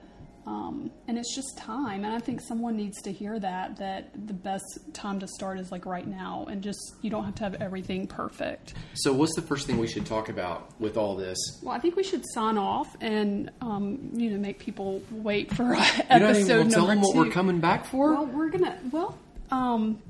um, 0.49 0.91
and 1.07 1.19
it's 1.19 1.35
just 1.35 1.59
time 1.59 2.05
and 2.05 2.15
i 2.15 2.19
think 2.19 2.41
someone 2.41 2.75
needs 2.77 3.03
to 3.03 3.13
hear 3.13 3.39
that 3.39 3.77
that 3.77 4.11
the 4.27 4.33
best 4.33 4.79
time 4.95 5.19
to 5.21 5.27
start 5.27 5.59
is 5.59 5.71
like 5.71 5.85
right 5.85 6.07
now 6.07 6.47
and 6.51 6.63
just 6.63 6.79
you 7.03 7.11
don't 7.11 7.25
have 7.25 7.35
to 7.35 7.43
have 7.43 7.55
everything 7.61 8.07
perfect 8.07 8.73
So, 8.95 9.13
what's 9.13 9.35
the 9.35 9.43
first 9.43 9.67
thing 9.67 9.77
we 9.79 9.87
should 9.89 10.07
talk 10.07 10.29
about 10.31 10.59
with 10.81 10.97
all 10.97 11.15
this? 11.17 11.37
well 11.63 11.75
i 11.75 11.79
think 11.79 11.97
we 11.97 12.03
should 12.03 12.25
sign 12.35 12.57
off 12.57 12.89
and 13.01 13.51
um, 13.61 14.11
you 14.15 14.31
know 14.31 14.39
make 14.39 14.59
people 14.59 15.03
wait 15.11 15.55
for 15.55 15.75
You 15.77 15.83
episode 16.09 16.59
want 16.61 16.71
tell 16.73 16.87
number 16.87 16.95
them 16.95 17.01
what 17.03 17.13
two. 17.13 17.19
we're 17.19 17.31
coming 17.41 17.61
back 17.61 17.85
for? 17.85 18.15
Well, 18.15 18.27
we're 18.27 18.49
gonna. 18.51 18.79
Well, 18.91 19.19
um, 19.51 20.01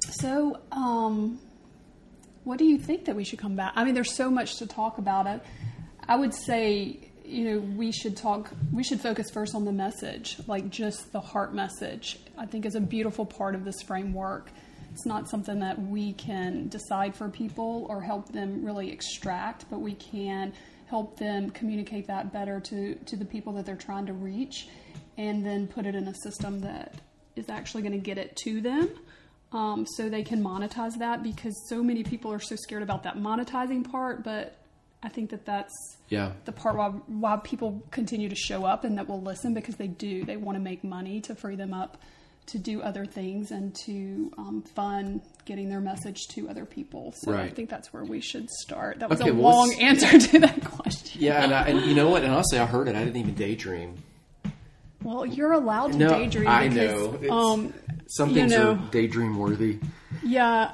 so 0.00 0.60
um, 0.72 1.38
what 2.44 2.58
do 2.58 2.64
you 2.64 2.78
think 2.78 3.04
that 3.06 3.16
we 3.16 3.24
should 3.24 3.38
come 3.38 3.56
back? 3.56 3.72
I 3.76 3.84
mean, 3.84 3.94
there's 3.94 4.12
so 4.14 4.30
much 4.30 4.56
to 4.58 4.66
talk 4.66 4.98
about. 4.98 5.26
It. 5.26 5.40
I 6.08 6.16
would 6.16 6.34
say, 6.34 6.98
you 7.24 7.44
know, 7.44 7.58
we 7.58 7.90
should 7.90 8.16
talk. 8.16 8.50
We 8.72 8.84
should 8.84 9.00
focus 9.00 9.30
first 9.30 9.54
on 9.54 9.64
the 9.64 9.72
message, 9.72 10.36
like 10.46 10.70
just 10.70 11.10
the 11.12 11.20
heart 11.20 11.54
message. 11.54 12.18
I 12.36 12.46
think 12.46 12.66
is 12.66 12.74
a 12.74 12.80
beautiful 12.80 13.24
part 13.24 13.54
of 13.54 13.64
this 13.64 13.80
framework. 13.82 14.50
It's 14.92 15.06
not 15.06 15.28
something 15.28 15.58
that 15.60 15.80
we 15.80 16.12
can 16.12 16.68
decide 16.68 17.16
for 17.16 17.28
people 17.28 17.86
or 17.88 18.00
help 18.00 18.30
them 18.30 18.64
really 18.64 18.92
extract, 18.92 19.64
but 19.68 19.80
we 19.80 19.94
can 19.94 20.52
help 20.86 21.18
them 21.18 21.50
communicate 21.50 22.06
that 22.06 22.32
better 22.32 22.60
to, 22.60 22.94
to 22.94 23.16
the 23.16 23.24
people 23.24 23.52
that 23.54 23.66
they're 23.66 23.74
trying 23.74 24.06
to 24.06 24.12
reach 24.12 24.68
and 25.16 25.44
then 25.44 25.66
put 25.66 25.86
it 25.86 25.94
in 25.94 26.06
a 26.06 26.14
system 26.14 26.60
that 26.60 26.94
is 27.34 27.48
actually 27.48 27.82
going 27.82 27.92
to 27.92 27.98
get 27.98 28.18
it 28.18 28.36
to 28.36 28.60
them 28.60 28.88
um, 29.52 29.86
so 29.96 30.08
they 30.08 30.22
can 30.22 30.42
monetize 30.42 30.96
that 30.98 31.22
because 31.22 31.54
so 31.68 31.82
many 31.82 32.04
people 32.04 32.32
are 32.32 32.40
so 32.40 32.54
scared 32.54 32.82
about 32.82 33.02
that 33.02 33.16
monetizing 33.16 33.88
part 33.88 34.22
but 34.22 34.56
i 35.04 35.08
think 35.08 35.30
that 35.30 35.44
that's 35.46 35.72
yeah. 36.08 36.32
the 36.46 36.52
part 36.52 36.76
why, 36.76 36.88
why 37.06 37.36
people 37.44 37.80
continue 37.90 38.28
to 38.28 38.34
show 38.36 38.64
up 38.64 38.82
and 38.84 38.98
that 38.98 39.08
will 39.08 39.22
listen 39.22 39.54
because 39.54 39.76
they 39.76 39.86
do 39.86 40.24
they 40.24 40.36
want 40.36 40.56
to 40.56 40.60
make 40.62 40.82
money 40.82 41.20
to 41.20 41.34
free 41.34 41.54
them 41.56 41.72
up 41.72 41.98
to 42.46 42.58
do 42.58 42.82
other 42.82 43.06
things 43.06 43.50
and 43.52 43.74
to 43.74 44.30
um, 44.36 44.62
fund 44.74 45.22
getting 45.46 45.70
their 45.70 45.80
message 45.80 46.26
to 46.28 46.48
other 46.48 46.64
people 46.66 47.12
so 47.16 47.32
i 47.34 47.48
think 47.48 47.70
that's 47.70 47.92
where 47.92 48.04
we 48.04 48.20
should 48.20 48.48
start 48.50 48.98
that 48.98 49.08
was 49.08 49.20
Okay, 49.20 49.30
a 49.30 49.34
well, 49.34 49.54
long 49.56 49.72
answer 49.80 50.18
to 50.28 50.38
that 50.40 50.62
question 50.64 51.22
Yeah, 51.22 51.42
and, 51.44 51.54
I, 51.54 51.68
and 51.68 51.80
you 51.86 51.94
know 51.94 52.08
what? 52.10 52.22
And 52.24 52.32
honestly, 52.34 52.58
I 52.58 52.66
heard 52.66 52.88
it. 52.88 52.96
I 52.96 53.04
didn't 53.04 53.16
even 53.16 53.34
daydream. 53.34 53.96
well 55.02 55.24
you're 55.24 55.52
allowed 55.52 55.92
to 55.92 55.98
No, 55.98 56.08
daydream 56.10 56.48
I 56.48 56.68
because 56.68 57.22
know. 57.22 57.30
Um, 57.30 57.74
Some 58.08 58.28
you 58.30 58.34
things 58.34 58.52
know, 58.52 58.72
are 58.72 58.90
daydream 58.90 59.38
worthy. 59.38 59.78
Yeah, 60.22 60.72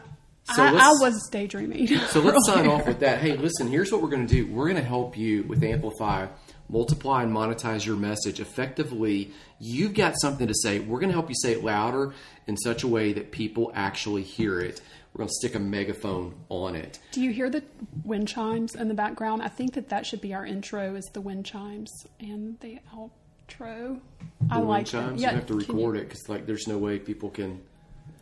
So 0.55 0.63
I, 0.65 0.69
I 0.71 0.91
was 1.01 1.29
daydreaming. 1.31 1.87
So 2.09 2.21
let's 2.21 2.47
sign 2.47 2.67
off 2.69 2.87
with 2.87 3.01
that. 3.01 3.21
Hey, 3.21 3.37
listen, 3.37 3.69
here's 3.69 3.91
what 3.93 4.03
we're 4.03 4.09
going 4.11 4.27
to 4.27 4.33
do. 4.33 4.53
We're 4.53 4.65
going 4.67 4.77
to 4.83 4.89
help 4.89 5.17
you 5.17 5.43
with 5.45 5.63
Amplify, 5.63 6.27
multiply 6.69 7.23
and 7.23 7.33
monetize 7.33 7.85
your 7.87 7.97
message 7.97 8.41
effectively. 8.41 9.33
You've 9.59 9.95
got 9.95 10.15
something 10.21 10.47
to 10.47 10.55
say. 10.55 10.79
We're 10.81 10.99
going 11.01 11.11
to 11.11 11.15
help 11.15 11.29
you 11.29 11.35
say 11.43 11.53
it 11.53 11.65
louder 11.65 12.15
in 12.47 12.57
such 12.57 12.83
a 12.83 12.89
way 12.89 13.13
that 13.13 13.31
people 13.31 13.71
actually 13.75 14.23
hear 14.23 14.61
it. 14.61 14.81
We're 15.13 15.19
going 15.19 15.29
to 15.29 15.35
stick 15.35 15.55
a 15.57 15.59
megaphone 15.59 16.35
on 16.49 16.77
it. 16.77 17.01
Do 17.13 17.21
you 17.21 17.31
hear 17.33 17.51
the 17.51 17.65
wind 18.05 18.29
chimes 18.29 18.75
in 18.77 18.87
the 18.89 18.95
background? 18.95 19.43
I 19.43 19.49
think 19.49 19.75
that 19.75 19.89
that 19.89 20.07
should 20.07 20.21
be 20.21 20.35
our 20.35 20.47
intro, 20.47 20.95
is 20.95 21.05
the 21.13 21.21
wind 21.21 21.45
chimes 21.47 21.91
and 22.21 22.59
the 22.61 22.79
outro. 22.95 24.01
I 24.49 24.55
The 24.55 24.59
wind 24.61 24.69
like 24.69 24.87
chimes. 24.87 25.21
It. 25.21 25.25
Yeah, 25.25 25.31
you 25.31 25.37
have 25.37 25.47
to 25.47 25.55
record 25.55 25.97
you- 25.97 26.03
it 26.03 26.09
because 26.09 26.29
like 26.29 26.47
there's 26.47 26.69
no 26.69 26.79
way 26.79 26.99
people 27.01 27.31
can. 27.31 27.61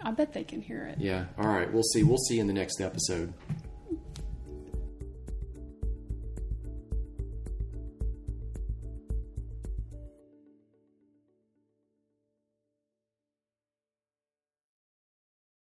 I 0.02 0.10
bet 0.12 0.32
they 0.32 0.44
can 0.44 0.60
hear 0.60 0.84
it. 0.86 0.98
Yeah. 1.00 1.26
All 1.38 1.48
right. 1.48 1.72
We'll 1.72 1.82
see. 1.82 2.02
We'll 2.02 2.18
see 2.18 2.38
in 2.38 2.46
the 2.46 2.52
next 2.52 2.80
episode. 2.80 3.32